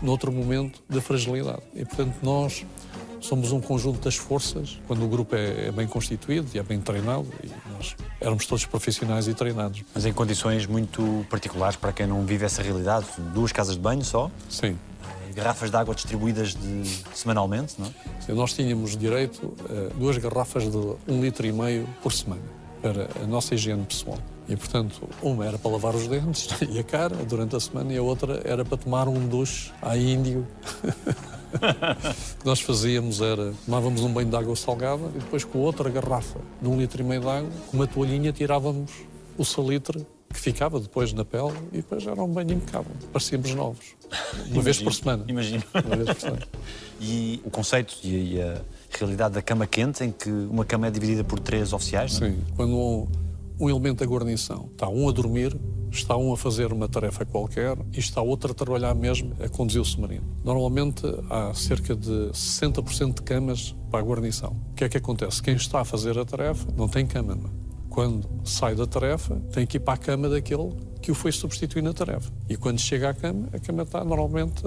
[0.00, 1.62] noutro momento da fragilidade.
[1.74, 2.64] E, portanto, nós
[3.20, 6.80] somos um conjunto das forças, quando o grupo é, é bem constituído e é bem
[6.80, 9.82] treinado, e Nós éramos todos profissionais e treinados.
[9.94, 13.06] Mas em condições muito particulares para quem não vive essa realidade.
[13.34, 14.78] Duas casas de banho só, Sim.
[15.34, 17.90] garrafas de água distribuídas de- semanalmente, não é?
[18.24, 20.76] Sim, Nós tínhamos direito a duas garrafas de
[21.08, 22.42] um litro e meio por semana
[22.80, 24.18] para a nossa higiene pessoal.
[24.48, 27.96] E, portanto, uma era para lavar os dentes e a cara durante a semana e
[27.98, 30.46] a outra era para tomar um duche a índio.
[31.56, 35.88] o que nós fazíamos era, tomávamos um banho de água salgada e depois com outra
[35.90, 38.90] garrafa de um litro e meio de água, com uma toalhinha tirávamos
[39.36, 42.92] o salitre que ficava depois na pele e depois era um banho impecável.
[43.12, 43.96] Parecíamos novos.
[44.50, 45.24] Uma vez por semana.
[45.28, 45.62] Imagino.
[45.72, 46.48] Uma vez por semana.
[46.98, 51.22] E o conceito e a realidade da cama quente, em que uma cama é dividida
[51.22, 52.30] por três oficiais, é?
[52.30, 53.06] Sim, quando um,
[53.60, 55.54] um elemento da guarnição está um a dormir,
[55.90, 59.80] está um a fazer uma tarefa qualquer e está outro a trabalhar mesmo a conduzir
[59.80, 60.24] o submarino.
[60.44, 64.56] Normalmente há cerca de 60% de camas para a guarnição.
[64.72, 65.42] O que é que acontece?
[65.42, 67.34] Quem está a fazer a tarefa não tem cama.
[67.34, 67.66] É?
[67.88, 71.82] Quando sai da tarefa, tem que ir para a cama daquele que o foi substituir
[71.82, 72.30] na tarefa.
[72.48, 74.64] E quando chega à cama, a cama está normalmente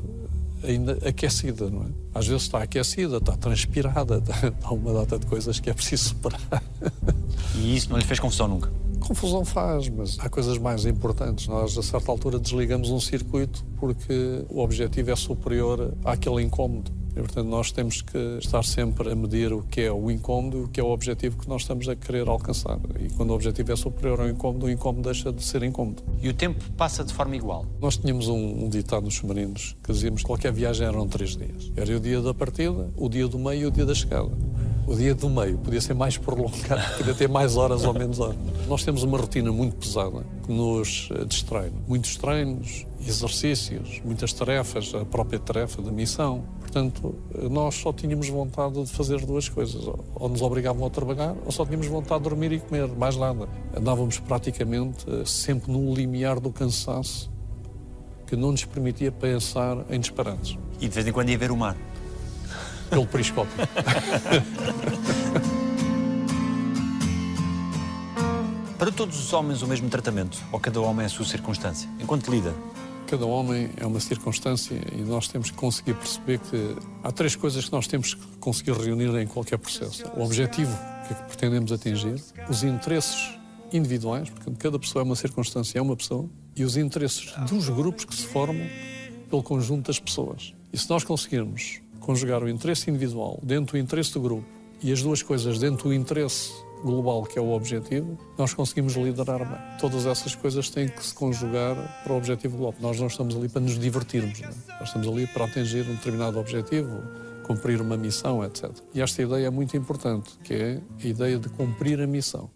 [0.64, 1.88] ainda aquecida, não é?
[2.14, 6.64] Às vezes está aquecida, está transpirada, está, uma data de coisas que é preciso superar.
[7.56, 8.72] E isso não lhe fez confusão nunca.
[9.00, 11.48] Confusão faz, mas há coisas mais importantes.
[11.48, 16.99] Nós, a certa altura, desligamos um circuito porque o objetivo é superior àquele incómodo.
[17.16, 20.62] E, portanto, nós temos que estar sempre a medir o que é o incómodo e
[20.64, 22.80] o que é o objetivo que nós estamos a querer alcançar.
[23.00, 26.04] E quando o objetivo é superior ao incómodo, o incómodo deixa de ser incómodo.
[26.22, 27.66] E o tempo passa de forma igual.
[27.82, 31.72] Nós tínhamos um, um ditado nos submarinos que dizíamos que qualquer viagem eram três dias.
[31.76, 34.32] Era o dia da partida, o dia do meio e o dia da chegada.
[34.90, 38.36] O dia do meio podia ser mais prolongado, podia ter mais horas ou menos horas.
[38.68, 41.72] Nós temos uma rotina muito pesada que nos eh, distrai.
[41.88, 46.44] Muitos treinos, exercícios, muitas tarefas, a própria tarefa da missão.
[46.72, 47.16] Portanto,
[47.50, 49.88] nós só tínhamos vontade de fazer duas coisas.
[50.14, 53.50] Ou nos obrigavam a trabalhar, ou só tínhamos vontade de dormir e comer, mais nada.
[53.76, 57.32] Andávamos praticamente eh, sempre no limiar do cansaço
[58.28, 60.60] que não nos permitia pensar em disparates.
[60.80, 61.76] E de vez em quando ia ver o mar.
[62.92, 63.52] Pelo periscópio.
[68.78, 71.90] Para todos os homens o mesmo tratamento, ou cada homem a sua circunstância?
[72.00, 72.54] Enquanto lida,
[73.10, 77.66] Cada homem é uma circunstância e nós temos que conseguir perceber que há três coisas
[77.66, 80.04] que nós temos que conseguir reunir em qualquer processo.
[80.16, 83.36] O objetivo que é que pretendemos atingir, os interesses
[83.74, 88.06] individuais, porque cada pessoa é uma circunstância, é uma pessoa, e os interesses dos grupos
[88.06, 88.68] que se formam
[89.28, 90.54] pelo conjunto das pessoas.
[90.72, 94.46] E se nós conseguirmos conjugar o interesse individual dentro do interesse do grupo
[94.84, 99.40] e as duas coisas dentro do interesse global, que é o objetivo, nós conseguimos liderar
[99.40, 99.78] bem.
[99.80, 102.80] Todas essas coisas têm que se conjugar para o objetivo global.
[102.82, 104.48] Nós não estamos ali para nos divertirmos, é?
[104.80, 107.02] nós estamos ali para atingir um determinado objetivo,
[107.44, 108.70] cumprir uma missão, etc.
[108.94, 112.50] E esta ideia é muito importante, que é a ideia de cumprir a missão.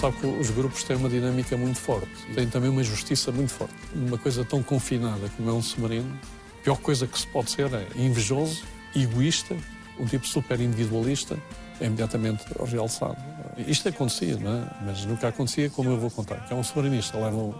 [0.00, 3.74] Sabe que os grupos têm uma dinâmica muito forte, têm também uma justiça muito forte.
[3.94, 6.18] Uma coisa tão confinada como é um submarino,
[6.58, 8.62] a pior coisa que se pode ser é invejoso,
[8.94, 9.56] egoísta,
[10.00, 11.38] um tipo super individualista,
[11.80, 13.16] é imediatamente realçado.
[13.56, 14.64] Isto acontecia, não é?
[14.86, 17.54] Mas nunca acontecia como eu vou contar, que é um submarinista, leva um,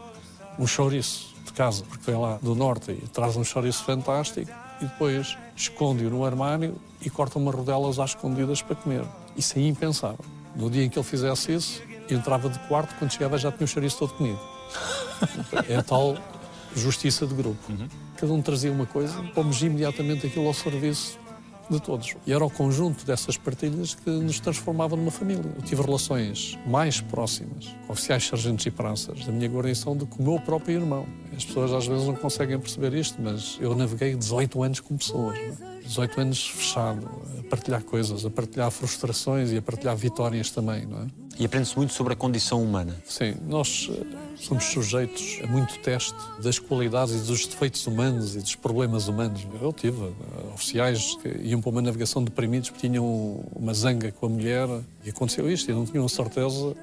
[0.59, 4.51] um chouriço de casa, porque vem lá do norte e traz um chouriço fantástico
[4.81, 9.05] e depois esconde-o no armário e corta umas rodelas às escondidas para comer.
[9.37, 10.25] Isso é impensável.
[10.55, 13.69] No dia em que ele fizesse isso, entrava de quarto, quando chegava já tinha o
[13.69, 14.41] chouriço todo comido.
[15.69, 16.17] É a tal
[16.75, 17.73] justiça de grupo.
[18.17, 21.19] Cada um trazia uma coisa, pomos imediatamente aquilo ao serviço
[21.71, 22.15] de todos.
[22.27, 25.51] E era o conjunto dessas partilhas que nos transformava numa família.
[25.57, 30.21] Eu tive relações mais próximas com oficiais, sargentos e praças da minha guarnição do que
[30.21, 31.07] o meu próprio irmão.
[31.37, 35.39] As pessoas às vezes não conseguem perceber isto, mas eu naveguei 18 anos com pessoas.
[35.39, 35.81] não é?
[35.81, 41.03] 18 anos fechado, a partilhar coisas, a partilhar frustrações e a partilhar vitórias também, não
[41.03, 41.07] é?
[41.41, 42.95] E aprende-se muito sobre a condição humana.
[43.07, 44.05] Sim, nós eh,
[44.37, 49.47] somos sujeitos a muito teste das qualidades e dos defeitos humanos e dos problemas humanos.
[49.59, 54.27] Eu tive eh, oficiais que iam para uma navegação deprimidos porque tinham uma zanga com
[54.27, 54.69] a mulher
[55.03, 56.77] e aconteceu isto e não tinham certeza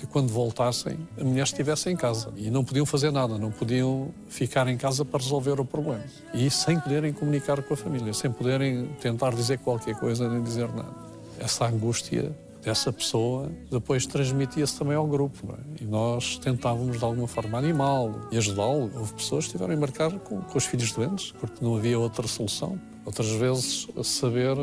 [0.00, 4.08] que quando voltassem a mulher estivesse em casa e não podiam fazer nada, não podiam
[4.28, 6.02] ficar em casa para resolver o problema.
[6.34, 10.68] E sem poderem comunicar com a família, sem poderem tentar dizer qualquer coisa nem dizer
[10.70, 10.90] nada.
[11.38, 15.52] Essa angústia dessa pessoa depois transmitia-se também ao grupo.
[15.52, 15.82] é?
[15.82, 18.90] E nós tentávamos de alguma forma animá-lo e ajudá-lo.
[18.94, 22.26] Houve pessoas que tiveram a embarcar com, com os filhos doentes, porque não havia outra
[22.26, 22.78] solução.
[23.04, 24.56] Outras vezes, saber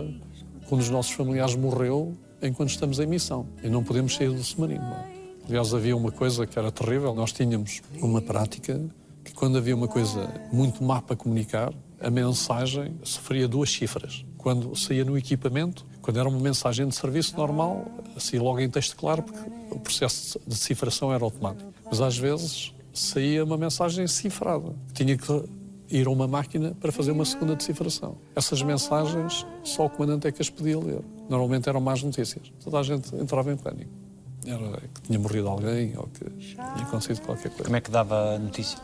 [0.68, 4.44] que um dos nossos familiares morreu enquanto estamos em missão e não podemos sair do
[4.44, 4.84] submarino.
[4.84, 5.20] é?
[5.48, 7.14] Aliás, havia uma coisa que era terrível.
[7.14, 8.80] Nós tínhamos uma prática
[9.24, 14.26] que, quando havia uma coisa muito má para comunicar, a mensagem sofria duas cifras.
[14.38, 17.86] Quando saía no equipamento, Quando era uma mensagem de serviço normal,
[18.18, 21.72] assim logo em texto claro, porque o processo de decifração era automático.
[21.86, 24.76] Mas às vezes saía uma mensagem cifrada.
[24.92, 25.44] Tinha que
[25.88, 28.18] ir a uma máquina para fazer uma segunda decifração.
[28.36, 31.02] Essas mensagens só o comandante é que as podia ler.
[31.30, 32.52] Normalmente eram más notícias.
[32.64, 33.92] Toda a gente entrava em pânico.
[34.48, 37.66] Era que tinha morrido alguém ou que tinha acontecido qualquer coisa.
[37.66, 38.80] Como é que dava a notícia?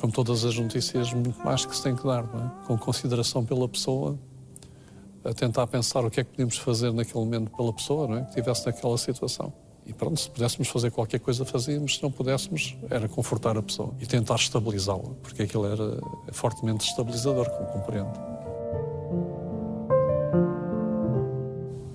[0.00, 2.66] Como todas as notícias, muito mais que se tem que dar, é?
[2.66, 4.18] com consideração pela pessoa,
[5.26, 8.22] a tentar pensar o que é que podíamos fazer naquele momento pela pessoa, não é?
[8.22, 9.52] que estivesse naquela situação.
[9.84, 11.96] E pronto, se pudéssemos fazer qualquer coisa, fazíamos.
[11.96, 16.00] Se não pudéssemos, era confortar a pessoa e tentar estabilizá-la, porque aquilo era
[16.32, 18.36] fortemente estabilizador, como compreendo.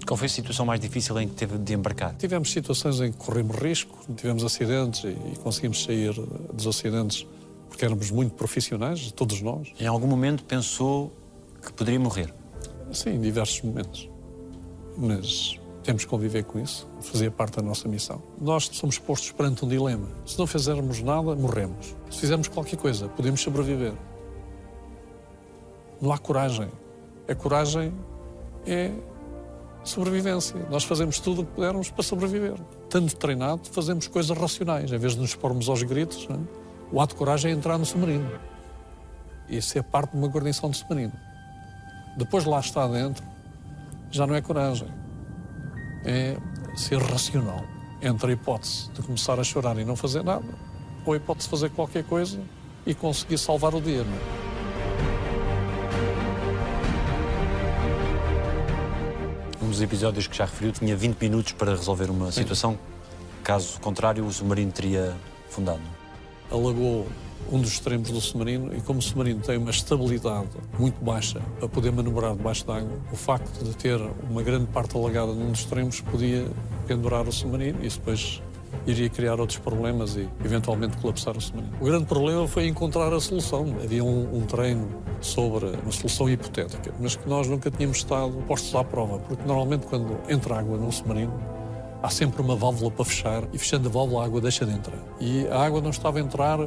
[0.07, 2.15] Qual foi a situação mais difícil em que teve de embarcar?
[2.15, 6.13] Tivemos situações em que corremos risco, tivemos acidentes e conseguimos sair
[6.53, 7.25] dos acidentes
[7.69, 9.69] porque éramos muito profissionais, todos nós.
[9.79, 11.13] Em algum momento pensou
[11.61, 12.33] que poderia morrer?
[12.91, 14.09] Sim, em diversos momentos.
[14.97, 18.21] Mas temos que conviver com isso, fazia parte da nossa missão.
[18.39, 20.07] Nós somos postos perante um dilema.
[20.25, 21.95] Se não fizermos nada, morremos.
[22.09, 23.93] Se fizermos qualquer coisa, podemos sobreviver.
[25.99, 26.67] Não há coragem.
[27.27, 27.93] A coragem
[28.65, 28.91] é
[29.83, 30.55] sobrevivência.
[30.69, 32.55] Nós fazemos tudo o que pudermos para sobreviver.
[32.89, 34.91] Tanto treinado, fazemos coisas racionais.
[34.91, 36.37] Em vez de nos pormos aos gritos, é?
[36.91, 38.29] o ato de coragem é entrar no submarino.
[39.49, 41.13] Isso é parte de uma guarnição de submarino.
[42.17, 43.23] Depois de lá estar dentro,
[44.09, 44.87] já não é coragem.
[46.05, 46.37] É
[46.75, 47.63] ser racional.
[48.01, 50.45] Entre a hipótese de começar a chorar e não fazer nada,
[51.05, 52.39] ou a hipótese de fazer qualquer coisa
[52.85, 54.03] e conseguir salvar o dia.
[54.03, 54.51] Não é?
[59.63, 62.77] Um dos episódios que já referiu tinha 20 minutos para resolver uma situação.
[63.43, 65.15] Caso contrário, o submarino teria
[65.49, 65.81] fundado.
[66.51, 67.07] Alagou
[67.51, 71.67] um dos extremos do submarino e como o submarino tem uma estabilidade muito baixa para
[71.67, 73.99] poder manobrar debaixo d'água, o facto de ter
[74.29, 76.45] uma grande parte alagada num dos extremos podia
[76.87, 78.41] pendurar o submarino e isso depois
[78.85, 81.73] iria criar outros problemas e eventualmente colapsar o submarino.
[81.79, 83.75] O grande problema foi encontrar a solução.
[83.83, 84.87] Havia um, um treino
[85.19, 89.85] sobre uma solução hipotética, mas que nós nunca tínhamos estado postos à prova, porque normalmente
[89.87, 91.33] quando entra água num submarino,
[92.01, 94.97] há sempre uma válvula para fechar e fechando a válvula a água deixa de entrar.
[95.19, 96.59] E a água não estava a entrar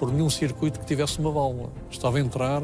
[0.00, 1.68] por nenhum circuito que tivesse uma válvula.
[1.90, 2.62] Estava a entrar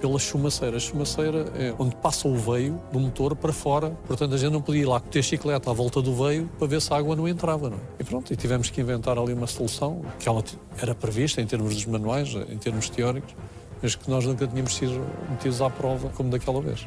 [0.00, 0.76] pela chumaceira.
[0.76, 4.62] A chumaceira é onde passa o veio do motor para fora, portanto a gente não
[4.62, 7.26] podia ir lá ter chiclete à volta do veio para ver se a água não
[7.26, 7.68] entrava.
[7.68, 7.80] Não é?
[7.98, 10.42] E pronto, e tivemos que inventar ali uma solução que ela
[10.80, 13.34] era prevista em termos dos manuais, em termos teóricos,
[13.82, 16.86] mas que nós nunca tínhamos sido metidos à prova como daquela vez.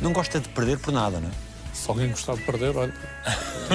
[0.00, 1.53] Não gosta de perder por nada, não é?
[1.84, 2.94] Se alguém gostar de perder, olha.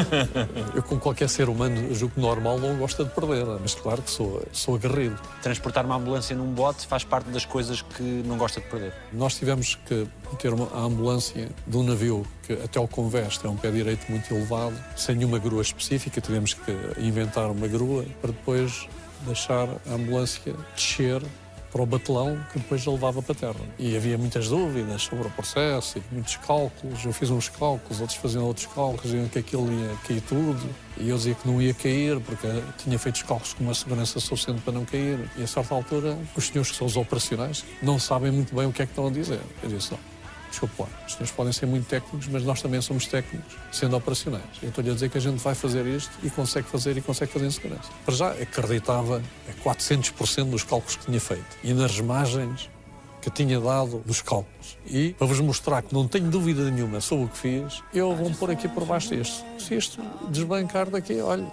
[0.74, 4.10] eu, com qualquer ser humano, julgo que normal, não gosta de perder, mas claro que
[4.10, 5.16] sou, sou agarrido.
[5.44, 8.94] Transportar uma ambulância num bote faz parte das coisas que não gosta de perder.
[9.14, 10.08] Nós tivemos que
[10.40, 14.10] ter uma, a ambulância de um navio que até o convés tem um pé direito
[14.10, 18.88] muito elevado, sem nenhuma grua específica, tivemos que inventar uma grua para depois
[19.28, 21.22] deixar a ambulância descer
[21.72, 23.66] para o batelão que depois levava para a terra.
[23.78, 27.06] E havia muitas dúvidas sobre o processo e muitos cálculos.
[27.06, 30.70] Eu fiz uns cálculos, outros faziam outros cálculos, diziam que aquilo ia cair tudo.
[30.98, 34.20] E eu dizia que não ia cair porque tinha feito os cálculos com uma segurança
[34.20, 35.20] suficiente para não cair.
[35.38, 38.74] E a certa altura, os senhores que são os operacionais não sabem muito bem o
[38.74, 39.40] que é que estão a dizer.
[39.64, 40.00] Eu disse, não,
[40.50, 44.44] desculpe lá, os senhores podem ser muito técnicos, mas nós também somos técnicos, sendo operacionais.
[44.62, 47.32] Eu estou-lhe a dizer que a gente vai fazer isto e consegue fazer e consegue
[47.32, 47.90] fazer em segurança.
[48.06, 52.70] Para já, acreditava a 400% dos cálculos que tinha feito e nas margens
[53.22, 54.78] que tinha dado dos cálculos.
[54.88, 58.32] E, para vos mostrar que não tenho dúvida nenhuma sobre o que fiz, eu vou
[58.32, 59.46] pôr aqui por baixo isto.
[59.60, 61.46] Se isto desbancar daqui, olha,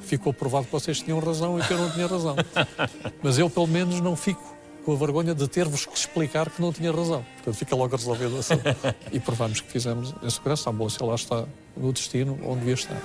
[0.00, 2.36] ficou provado que vocês tinham razão e que eu não tinha razão.
[3.22, 4.42] Mas eu, pelo menos, não fico
[4.84, 7.24] com a vergonha de ter-vos que explicar que não tinha razão.
[7.36, 8.54] Portanto, fica logo resolvido assim.
[9.12, 10.70] e provamos que fizemos em segurança.
[10.70, 11.44] A ambulância lá está
[11.76, 12.96] no destino onde devia estar.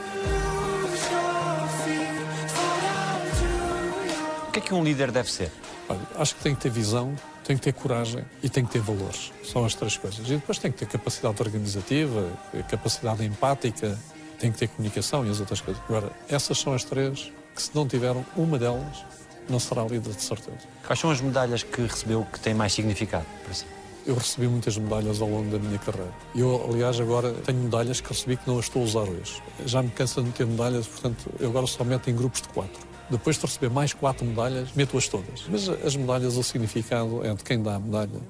[4.47, 5.51] O que é que um líder deve ser?
[5.87, 8.79] Olha, acho que tem que ter visão, tem que ter coragem e tem que ter
[8.79, 9.31] valores.
[9.43, 10.25] São as três coisas.
[10.25, 12.31] E depois tem que ter capacidade organizativa,
[12.69, 13.97] capacidade empática,
[14.39, 15.81] tem que ter comunicação e as outras coisas.
[15.87, 19.05] Agora, essas são as três que, se não tiveram uma delas,
[19.49, 20.57] não será líder de certeza.
[20.85, 23.65] Quais são as medalhas que recebeu que têm mais significado para si?
[24.05, 26.13] Eu recebi muitas medalhas ao longo da minha carreira.
[26.35, 29.41] Eu, aliás, agora tenho medalhas que recebi que não as estou a usar hoje.
[29.65, 32.85] Já me cansa de ter medalhas, portanto, eu agora só meto em grupos de quatro.
[33.09, 35.45] Depois de receber mais quatro medalhas, meto-as todas.
[35.49, 38.21] Mas as medalhas, o significado é de quem dá a medalha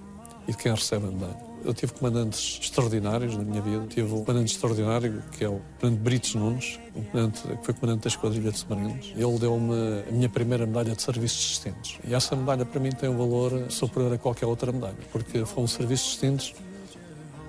[0.48, 1.55] e de quem recebe a medalha.
[1.66, 3.88] Eu tive comandantes extraordinários na minha vida.
[3.88, 8.04] Tive um comandante extraordinário, que é o comandante Brites Nunes, um comandante, que foi comandante
[8.04, 9.14] da Esquadrilha de Submarinos.
[9.16, 9.74] Ele deu-me
[10.08, 11.98] a minha primeira medalha de serviços distintos.
[12.08, 15.68] E essa medalha, para mim, tem um valor superior a qualquer outra medalha, porque foram
[15.68, 16.54] serviços distintos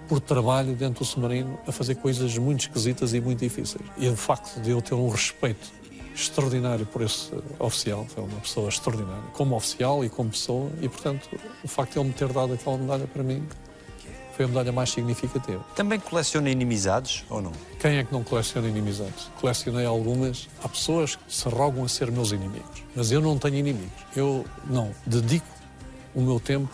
[0.09, 3.85] por trabalho dentro do submarino a fazer coisas muito esquisitas e muito difíceis.
[3.99, 5.71] E o facto de eu ter um respeito
[6.15, 11.29] extraordinário por esse oficial, foi uma pessoa extraordinária, como oficial e como pessoa, e portanto
[11.63, 13.47] o facto de ele me ter dado aquela medalha para mim
[14.37, 15.65] foi a medalha mais significativa.
[15.75, 17.53] Também coleciona inimizades ou não?
[17.81, 19.31] Quem é que não coleciona inimizades?
[19.41, 20.47] Colecionei algumas.
[20.63, 24.05] Há pessoas que se rogam a ser meus inimigos, mas eu não tenho inimigos.
[24.15, 25.47] Eu não dedico
[26.15, 26.71] o meu tempo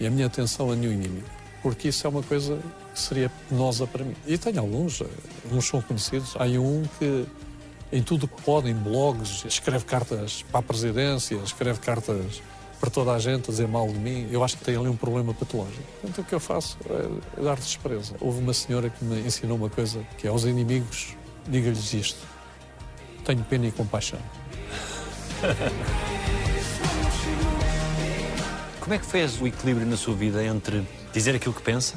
[0.00, 1.26] e a minha atenção a nenhum inimigo,
[1.62, 2.58] porque isso é uma coisa
[2.92, 4.16] que seria penosa para mim.
[4.26, 5.00] E tenho alguns,
[5.44, 6.34] alguns são conhecidos.
[6.36, 7.24] Há um que
[7.92, 12.42] em tudo que pode, em blogs, escreve cartas para a presidência, escreve cartas
[12.84, 14.28] para toda a gente a dizer mal de mim.
[14.30, 15.82] Eu acho que tem ali um problema patológico.
[16.04, 16.76] Então o que eu faço
[17.38, 18.14] é dar despreza.
[18.20, 21.16] Houve uma senhora que me ensinou uma coisa que é aos inimigos,
[21.48, 22.20] diga-lhes isto.
[23.24, 24.18] Tenho pena e compaixão.
[28.80, 31.94] Como é que fez o equilíbrio na sua vida entre dizer aquilo que pensa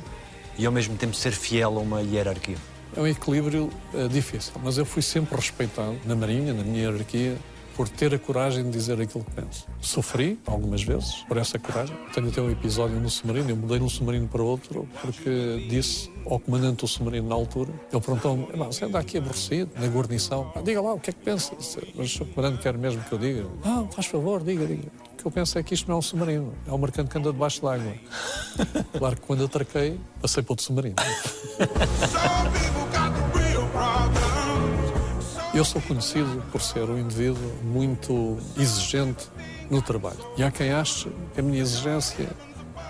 [0.58, 2.56] e ao mesmo tempo ser fiel a uma hierarquia?
[2.96, 7.38] É um equilíbrio uh, difícil, mas eu fui sempre respeitado na Marinha, na minha hierarquia,
[7.78, 9.68] por ter a coragem de dizer aquilo que penso.
[9.80, 11.96] Sofri algumas vezes por essa coragem.
[12.12, 16.12] Tenho até um episódio no submarino, eu mudei de um submarino para outro porque disse
[16.26, 20.62] ao comandante do submarino na altura, ele perguntou-me, você anda aqui aborrecido, na guarnição, ah,
[20.62, 21.56] diga lá, o que é que pensa?
[21.96, 23.46] Mas o comandante quer mesmo que eu diga?
[23.64, 24.88] Não, faz favor, diga, diga.
[25.14, 27.18] O que eu penso é que isto não é um submarino, é um mercante que
[27.18, 27.94] anda debaixo d'água.
[28.98, 30.96] claro que quando atraquei, passei para outro submarino.
[35.58, 39.28] Eu sou conhecido por ser um indivíduo muito exigente
[39.72, 40.20] no trabalho.
[40.38, 42.30] E há quem ache que a minha exigência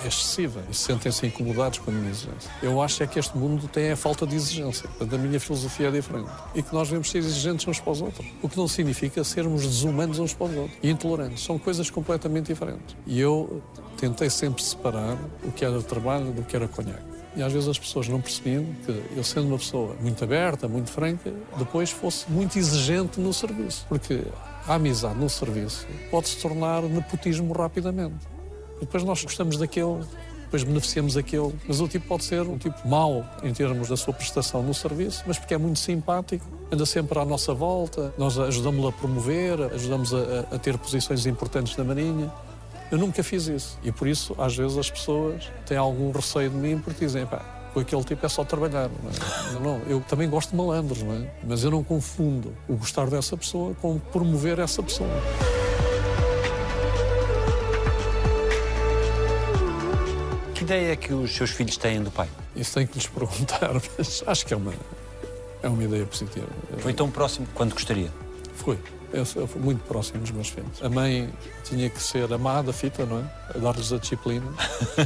[0.03, 2.51] é excessiva e sentem-se incomodados com a minha exigência.
[2.61, 4.89] Eu acho é que este mundo tem a falta de exigência.
[4.89, 6.29] Portanto, a minha filosofia é diferente.
[6.53, 8.27] E que nós devemos ser exigentes uns para os outros.
[8.41, 10.77] O que não significa sermos desumanos uns para os outros.
[10.83, 11.45] E intolerantes.
[11.45, 12.97] São coisas completamente diferentes.
[13.05, 13.63] E eu
[13.95, 17.06] tentei sempre separar o que era trabalho do que era conhaque.
[17.35, 20.89] E às vezes as pessoas não percebiam que eu, sendo uma pessoa muito aberta, muito
[20.89, 23.85] franca, depois fosse muito exigente no serviço.
[23.87, 24.23] Porque
[24.67, 28.15] a amizade no serviço pode se tornar nepotismo rapidamente.
[28.79, 30.03] Depois nós gostamos daquele,
[30.47, 31.53] depois beneficiamos aquele.
[31.67, 35.23] Mas o tipo pode ser um tipo mau em termos da sua prestação no serviço,
[35.27, 40.13] mas porque é muito simpático, anda sempre à nossa volta, nós ajudamos-lo a promover, ajudamos
[40.13, 42.31] a, a ter posições importantes na Marinha.
[42.91, 43.77] Eu nunca fiz isso.
[43.83, 47.39] E por isso, às vezes, as pessoas têm algum receio de mim porque dizem, pá,
[47.73, 48.89] com aquele tipo é só trabalhar.
[48.89, 49.79] Não, é?
[49.79, 51.29] não, eu também gosto de malandros, não é?
[51.43, 55.09] Mas eu não confundo o gostar dessa pessoa com promover essa pessoa.
[60.55, 62.29] Que ideia é que os seus filhos têm do pai?
[62.55, 64.73] Isso tem que lhes perguntar, mas acho que é uma,
[65.61, 66.47] é uma ideia positiva.
[66.79, 68.09] Foi tão próximo quanto gostaria?
[68.55, 68.79] Foi.
[69.13, 70.83] Eu, eu fui muito próximo dos meus filhos.
[70.83, 71.29] A mãe
[71.63, 73.59] tinha que ser amada, fita, não é?
[73.59, 74.45] Dar-lhes a disciplina.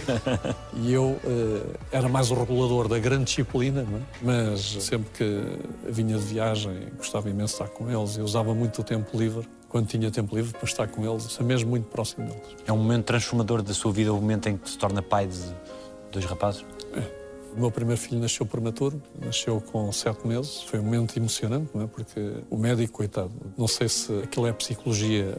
[0.76, 4.02] e eu uh, era mais o regulador da grande disciplina, não é?
[4.22, 5.44] Mas sempre que
[5.88, 8.18] vinha de viagem, gostava imenso de estar com eles.
[8.18, 11.70] Eu usava muito o tempo livre quando tinha tempo livre para estar com eles, mesmo
[11.70, 12.44] muito próximo deles.
[12.68, 15.40] É um momento transformador da sua vida, o momento em que se torna pai de
[16.12, 16.66] dois rapazes?
[17.56, 20.64] O meu primeiro filho nasceu prematuro, nasceu com sete meses.
[20.64, 21.88] Foi um momento emocionante, não é?
[21.88, 25.38] Porque o médico, coitado, não sei se aquilo é psicologia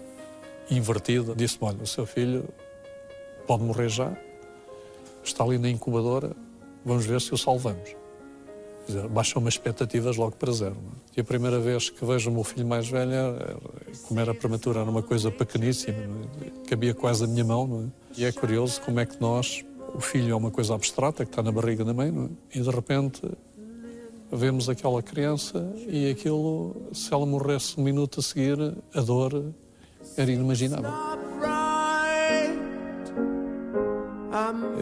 [0.71, 2.45] invertida, disse-me: olha, o seu filho
[3.47, 4.15] pode morrer já,
[5.25, 6.37] está ali na incubadora,
[6.85, 7.97] vamos ver se o salvamos.
[9.11, 10.75] Baixam-me as expectativas logo para zero.
[10.75, 11.19] É?
[11.19, 13.13] E a primeira vez que vejo o meu filho mais velho,
[14.09, 15.97] como era prematuro, era uma coisa pequeníssima,
[16.45, 16.69] é?
[16.69, 17.91] cabia quase a minha mão.
[18.17, 18.21] É?
[18.21, 21.43] E é curioso como é que nós o filho é uma coisa abstrata que está
[21.43, 22.29] na barriga da mãe, não é?
[22.59, 23.23] E de repente
[24.31, 28.59] vemos aquela criança e aquilo, se ela morresse um minuto a seguir,
[28.95, 29.53] a dor
[30.17, 31.12] era inimaginável.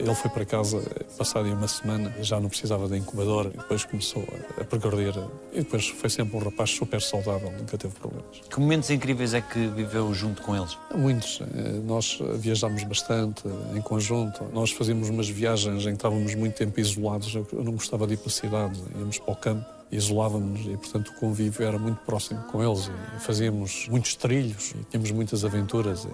[0.01, 0.80] Ele foi para casa
[1.16, 4.24] passado uma semana, já não precisava da incubadora, e depois começou
[4.59, 5.14] a, progredir.
[5.53, 8.40] E depois foi sempre um rapaz super saudável, nunca teve problemas.
[8.48, 10.76] Que momentos incríveis é que viveu junto com eles?
[10.94, 11.40] Muitos.
[11.40, 13.42] Eh, nós viajámos bastante
[13.74, 14.44] em conjunto.
[14.53, 17.34] Nós fazíamos umas viagens em que estávamos muito tempo isolados.
[17.34, 21.09] Eu não gostava de ir para a cidade, íamos para o campo isolávamos e, portanto,
[21.09, 22.90] o convívio era muito próximo com eles.
[23.20, 26.07] Fazíamos muitos trilhos e tínhamos muitas aventuras.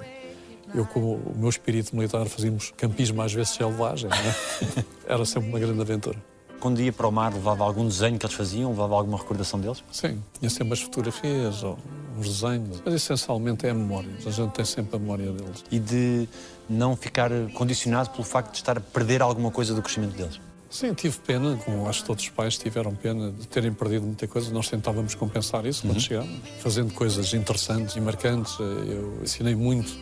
[0.75, 4.11] Eu, com o meu espírito militar, fazíamos campismo às vezes selvagem.
[4.11, 4.85] É?
[5.13, 6.19] Era sempre uma grande aventura.
[6.59, 8.71] Quando ia para o mar, levava algum desenho que eles faziam?
[8.71, 9.85] Levava alguma recordação deles?
[9.93, 11.79] Sim, tinha sempre as fotografias ou
[12.19, 14.11] uns desenhos, mas essencialmente é a memória.
[14.25, 15.65] A gente tem sempre a memória deles.
[15.71, 16.29] E de
[16.69, 20.41] não ficar condicionado pelo facto de estar a perder alguma coisa do crescimento deles?
[20.69, 24.27] Sim, tive pena, como acho que todos os pais tiveram pena de terem perdido muita
[24.27, 24.51] coisa.
[24.53, 28.59] Nós tentávamos compensar isso quando chegávamos, fazendo coisas interessantes e marcantes.
[28.59, 29.97] Eu ensinei muito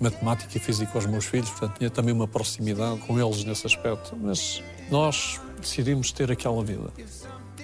[0.00, 4.16] matemática e física aos meus filhos, portanto tinha também uma proximidade com eles nesse aspecto.
[4.16, 6.90] Mas nós decidimos ter aquela vida.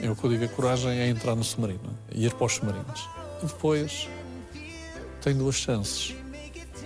[0.01, 2.55] Eu, o que eu digo, a coragem é entrar no submarino e ir para os
[2.55, 3.09] submarinos.
[3.43, 4.09] E depois
[5.21, 6.15] tem duas chances.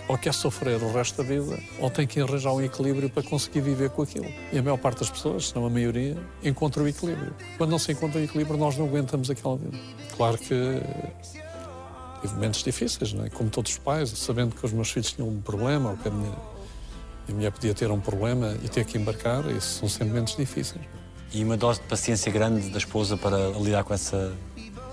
[0.07, 3.61] Ou quer sofrer o resto da vida, ou tem que arranjar um equilíbrio para conseguir
[3.61, 4.27] viver com aquilo.
[4.53, 7.33] E a maior parte das pessoas, se não a maioria, encontra o equilíbrio.
[7.57, 9.75] Quando não se encontra o equilíbrio, nós não aguentamos aquela vida.
[10.15, 10.53] Claro que
[12.25, 13.29] tive momentos difíceis, é?
[13.29, 16.11] como todos os pais, sabendo que os meus filhos tinham um problema, ou que a
[16.11, 16.35] minha,
[17.29, 20.81] a minha podia ter um problema e ter que embarcar, isso são sempre momentos difíceis.
[21.33, 24.33] E uma dose de paciência grande da esposa para lidar com essa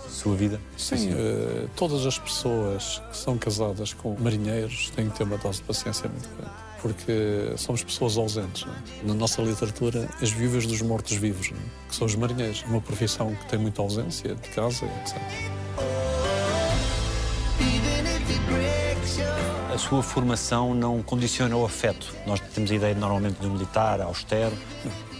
[0.09, 0.61] sua vida?
[0.77, 5.59] Sim, eh, todas as pessoas que são casadas com marinheiros têm que ter uma dose
[5.59, 6.53] de paciência muito grande.
[6.81, 8.67] Porque somos pessoas ausentes.
[8.67, 9.07] é?
[9.07, 11.89] Na nossa literatura, as viúvas dos mortos-vivos, é?
[11.89, 12.65] que são os marinheiros.
[12.65, 15.62] Uma profissão que tem muita ausência de casa, etc.
[19.73, 22.15] A sua formação não condiciona o afeto.
[22.27, 24.57] Nós temos a ideia normalmente do militar, austero.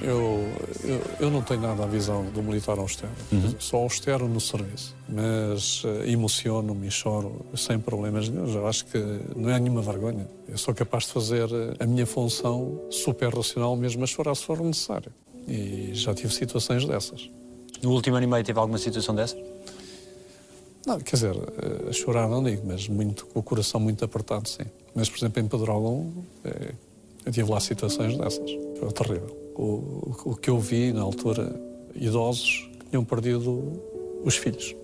[0.01, 0.47] Eu,
[0.85, 3.13] eu, eu não tenho nada a visão do militar austero.
[3.59, 4.95] Sou austero no serviço.
[5.09, 8.53] Mas eh, emociono-me e choro sem problemas nenhum.
[8.53, 8.99] Eu acho que
[9.35, 10.29] não é nenhuma vergonha.
[10.49, 14.45] Eu sou capaz de fazer eh, a minha função super racional mesmo a chorar se
[14.45, 15.13] for necessário.
[15.47, 17.31] E já tive situações dessas.
[17.83, 19.37] No último ano e meio teve alguma situação dessa?
[20.87, 24.49] Não, quer dizer, eh, a chorar não digo, mas muito, com o coração muito apertado,
[24.49, 24.65] sim.
[24.95, 26.13] Mas, por exemplo, em Pedrógão,
[26.45, 26.75] eh,
[27.25, 28.51] eu tive lá situações dessas.
[28.79, 29.37] Foi terrível.
[29.55, 31.55] O, o, que eu vi na altura,
[31.95, 33.81] idosos que tinham perdido
[34.25, 34.75] os filhos.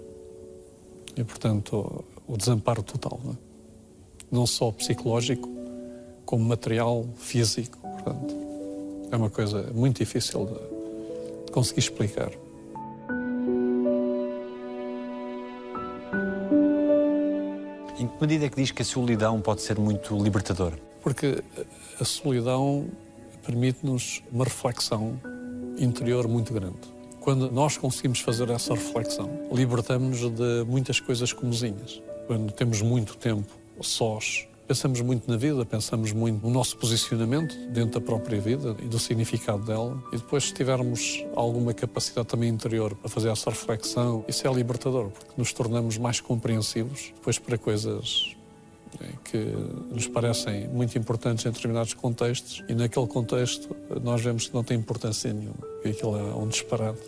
[1.16, 3.36] E, portanto, o, o desamparo total, não, é?
[4.30, 5.48] não só psicológico,
[6.24, 7.78] como material, físico.
[7.78, 8.34] Portanto,
[9.10, 10.46] é uma coisa muito difícil
[11.46, 12.30] de conseguir explicar.
[18.18, 20.76] Que medida é que diz que a solidão pode ser muito libertadora?
[21.00, 21.40] Porque
[22.00, 22.88] a solidão
[23.46, 25.20] permite-nos uma reflexão
[25.78, 26.80] interior muito grande.
[27.20, 32.02] Quando nós conseguimos fazer essa reflexão, libertamos-nos de muitas coisas comezinhas.
[32.26, 37.98] Quando temos muito tempo sós, pensamos muito na vida, pensamos muito no nosso posicionamento dentro
[37.98, 40.00] da própria vida e do significado dela.
[40.12, 45.08] E depois, se tivermos alguma capacidade também interior para fazer essa reflexão, isso é libertador,
[45.08, 48.36] porque nos tornamos mais compreensivos depois para coisas
[49.00, 49.38] eh, que
[49.90, 54.76] nos parecem muito importantes em determinados contextos e naquele contexto nós vemos que não tem
[54.76, 57.00] importância nenhuma, que aquilo é um disparate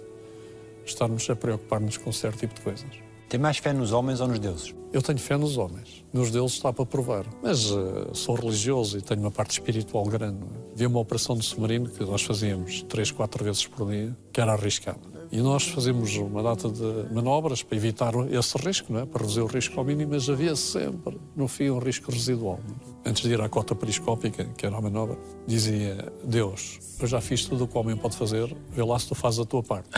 [0.87, 3.10] estarmos a preocupar-nos com certo tipo de coisas.
[3.31, 4.75] Tem mais fé nos homens ou nos deuses?
[4.93, 7.25] Eu tenho fé nos homens, nos deuses está para provar.
[7.41, 10.41] Mas uh, sou religioso e tenho uma parte espiritual grande.
[10.41, 10.73] não é?
[10.75, 14.53] Havia uma operação de submarino que nós fazíamos três, quatro vezes por dia, que era
[14.53, 14.99] arriscada.
[15.31, 19.07] E nós fazíamos uma data de manobras para evitar esse risco, não é?
[19.07, 22.59] para reduzir o risco ao mínimo, mas havia sempre, no fim, um risco residual.
[23.05, 27.47] Antes de ir à cota periscópica, que era a manobra, dizia: Deus, eu já fiz
[27.47, 29.89] tudo o que o homem pode fazer, vê lá se tu fazes a tua parte.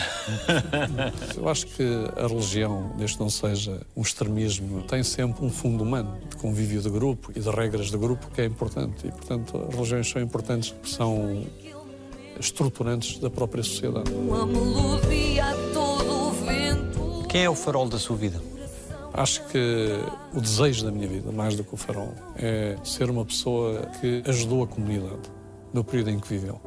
[1.35, 1.83] Eu acho que
[2.15, 6.81] a religião, desde que não seja um extremismo, tem sempre um fundo humano, de convívio
[6.81, 9.05] de grupo e de regras de grupo, que é importante.
[9.05, 11.45] E, portanto, as religiões são importantes, porque são
[12.39, 14.11] estruturantes da própria sociedade.
[14.11, 17.27] Uma melodia a todo o vento.
[17.27, 18.52] Quem é o farol da sua vida?
[19.13, 19.99] Acho que
[20.33, 24.23] o desejo da minha vida, mais do que o farol, é ser uma pessoa que
[24.25, 25.31] ajudou a comunidade
[25.71, 26.59] no período em que viveu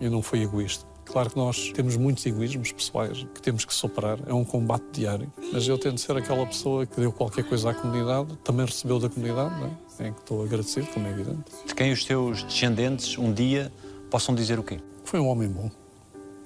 [0.00, 0.84] e não foi egoísta.
[1.06, 5.30] Claro que nós temos muitos egoísmos pessoais que temos que superar, é um combate diário,
[5.52, 9.08] mas eu tento ser aquela pessoa que deu qualquer coisa à comunidade, também recebeu da
[9.08, 9.54] comunidade,
[9.98, 10.08] é?
[10.08, 11.44] em que estou agradecido, como é evidente.
[11.66, 13.72] De quem os seus descendentes um dia
[14.10, 14.78] possam dizer o quê?
[15.04, 15.70] Foi um homem bom,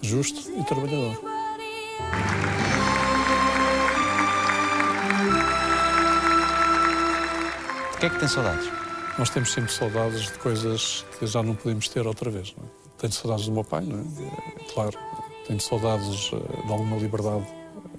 [0.00, 1.18] justo e trabalhador.
[7.98, 8.70] Que é que tem saudades?
[9.18, 12.54] Nós temos sempre saudades de coisas que já não podemos ter outra vez.
[12.56, 12.68] Não é?
[12.96, 14.02] Tenho saudades do meu pai, não é?
[14.02, 14.96] É, Claro.
[15.48, 17.44] Tenho saudades eh, de alguma liberdade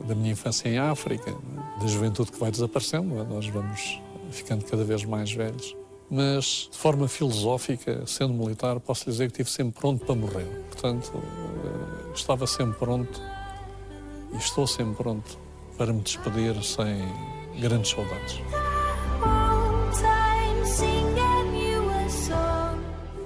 [0.08, 1.82] da minha infância em África, é?
[1.82, 3.20] da juventude que vai desaparecendo.
[3.20, 3.24] é?
[3.26, 4.00] Nós vamos
[4.32, 5.76] ficando cada vez mais velhos.
[6.10, 10.46] Mas, de forma filosófica, sendo militar, posso lhe dizer que estive sempre pronto para morrer.
[10.72, 13.22] Portanto, eh, estava sempre pronto
[14.32, 15.38] e estou sempre pronto
[15.78, 17.02] para me despedir sem
[17.60, 18.40] grandes saudades.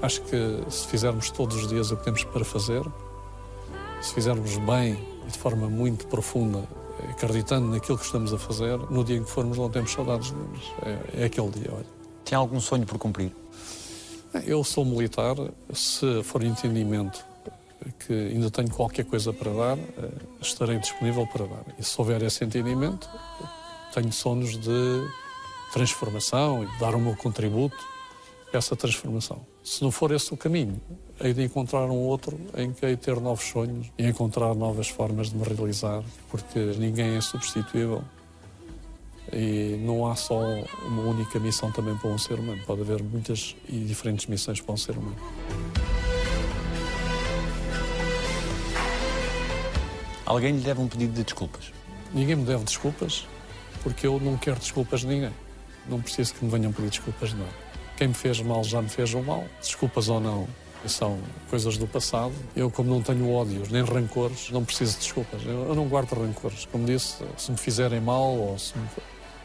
[0.04, 0.38] Acho que
[0.70, 2.84] se fizermos todos os dias o que temos para fazer,
[4.02, 6.68] se fizermos bem e de forma muito profunda,
[7.10, 10.64] acreditando naquilo que estamos a fazer, no dia em que formos não temos saudades nenhumas.
[10.86, 11.86] É, é aquele dia, olha.
[12.26, 13.34] Tem algum sonho por cumprir?
[14.46, 15.38] Eu sou militar,
[15.74, 17.24] se for entendimento
[18.06, 20.10] que ainda tenho qualquer coisa para dar, eh,
[20.42, 21.64] estarei disponível para dar.
[21.80, 23.10] E se houver esse entendimento,
[23.94, 25.08] tenho sonhos de
[25.72, 27.93] transformação e de dar o meu contributo
[28.58, 29.46] essa transformação.
[29.64, 30.80] Se não for esse o caminho,
[31.20, 34.88] hei de encontrar um outro em que hei de ter novos sonhos e encontrar novas
[34.88, 38.04] formas de me realizar, porque ninguém é substituível
[39.32, 40.40] e não há só
[40.86, 42.62] uma única missão também para um ser humano.
[42.66, 45.18] Pode haver muitas e diferentes missões para um ser humano.
[50.26, 51.72] Alguém lhe deve um pedido de desculpas.
[52.14, 53.28] Ninguém me deve desculpas,
[53.82, 55.34] porque eu não quero desculpas de ninguém.
[55.90, 57.73] Não preciso que me venham pedir desculpas de nada.
[57.98, 59.46] Quem me fez mal já me fez o mal.
[59.62, 60.48] Desculpas ou não,
[60.88, 61.20] são
[61.50, 62.34] coisas do passado.
[62.56, 65.42] Eu, como não tenho ódios nem rancores, não preciso de desculpas.
[65.46, 66.68] Eu, eu não guardo rancores.
[66.72, 68.86] Como disse, se me fizerem mal ou se me,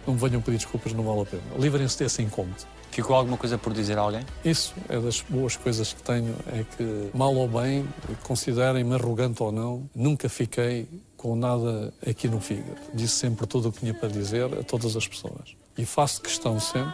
[0.06, 1.42] não me venham pedir desculpas, não vale a pena.
[1.58, 2.64] Livrem-se desse incômodo.
[2.90, 4.22] Ficou alguma coisa por dizer a alguém?
[4.44, 7.86] Isso é das boas coisas que tenho, é que, mal ou bem,
[8.24, 12.80] considerem-me arrogante ou não, nunca fiquei com nada aqui no fígado.
[12.92, 15.54] Disse sempre tudo o que tinha para dizer a todas as pessoas.
[15.76, 16.92] E faço questão sempre,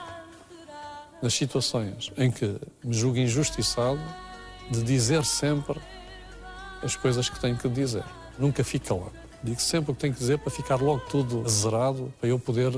[1.22, 4.00] nas situações em que me julgo injustiçado,
[4.70, 5.78] de dizer sempre
[6.82, 8.04] as coisas que tenho que dizer.
[8.38, 9.12] Nunca fico calado.
[9.42, 12.72] Digo sempre o que tenho que dizer para ficar logo tudo zerado, para eu poder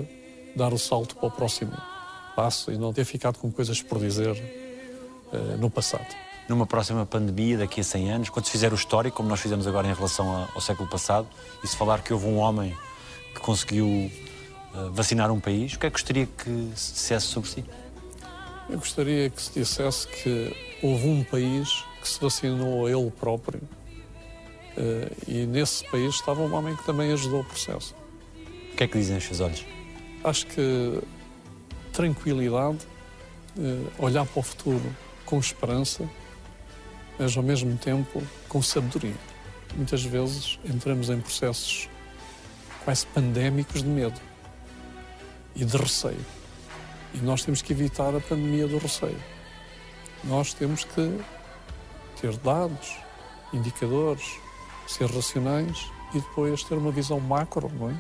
[0.55, 1.73] dar o salto para o próximo
[2.35, 6.07] passo e não ter ficado com coisas por dizer uh, no passado.
[6.49, 9.67] Numa próxima pandemia, daqui a 100 anos, quando se fizer o histórico, como nós fizemos
[9.67, 11.27] agora em relação ao século passado,
[11.63, 12.77] e se falar que houve um homem
[13.35, 17.51] que conseguiu uh, vacinar um país, o que é que gostaria que se dissesse sobre
[17.51, 17.65] si?
[18.69, 23.61] Eu gostaria que se dissesse que houve um país que se vacinou a ele próprio
[24.77, 27.95] uh, e nesse país estava um homem que também ajudou o processo.
[28.73, 29.65] O que é que dizem os seus olhos?
[30.25, 31.01] Acho que
[31.93, 32.87] tranquilidade,
[33.57, 36.09] uh, olhar para o futuro com esperança,
[37.19, 39.15] mas ao mesmo tempo com sabedoria.
[39.77, 41.89] Muitas vezes entramos em processos
[42.85, 44.21] quase pandémicos de medo
[45.55, 46.25] e de receio.
[47.17, 49.19] E nós temos que evitar a pandemia do receio.
[50.25, 51.19] Nós temos que
[52.21, 52.97] ter dados,
[53.53, 54.39] indicadores,
[54.87, 57.95] ser racionais e depois ter uma visão macro, não é?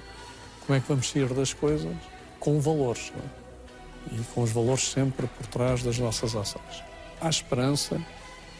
[0.66, 1.96] Como é que vamos sair das coisas
[2.38, 4.20] com valores, não é?
[4.20, 6.84] E com os valores sempre por trás das nossas ações.
[7.20, 8.00] Há esperança,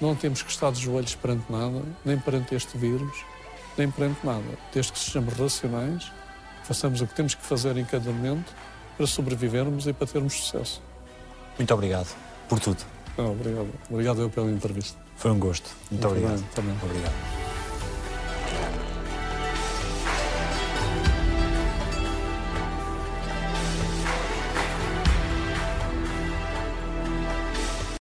[0.00, 3.24] não temos que estar de joelhos perante nada, nem perante este vírus,
[3.76, 4.58] nem perante nada.
[4.72, 6.10] Desde que sejamos racionais,
[6.64, 8.54] façamos o que temos que fazer em cada momento
[8.96, 10.82] para sobrevivermos e para termos sucesso.
[11.58, 12.14] Muito obrigado
[12.48, 12.82] por tudo.
[13.16, 13.68] Não, obrigado.
[13.90, 14.98] Obrigado eu pela entrevista.
[15.16, 15.70] Foi um gosto.
[15.90, 16.40] Muito, Muito obrigado.
[16.40, 16.76] bem, também.
[16.82, 17.45] Obrigado.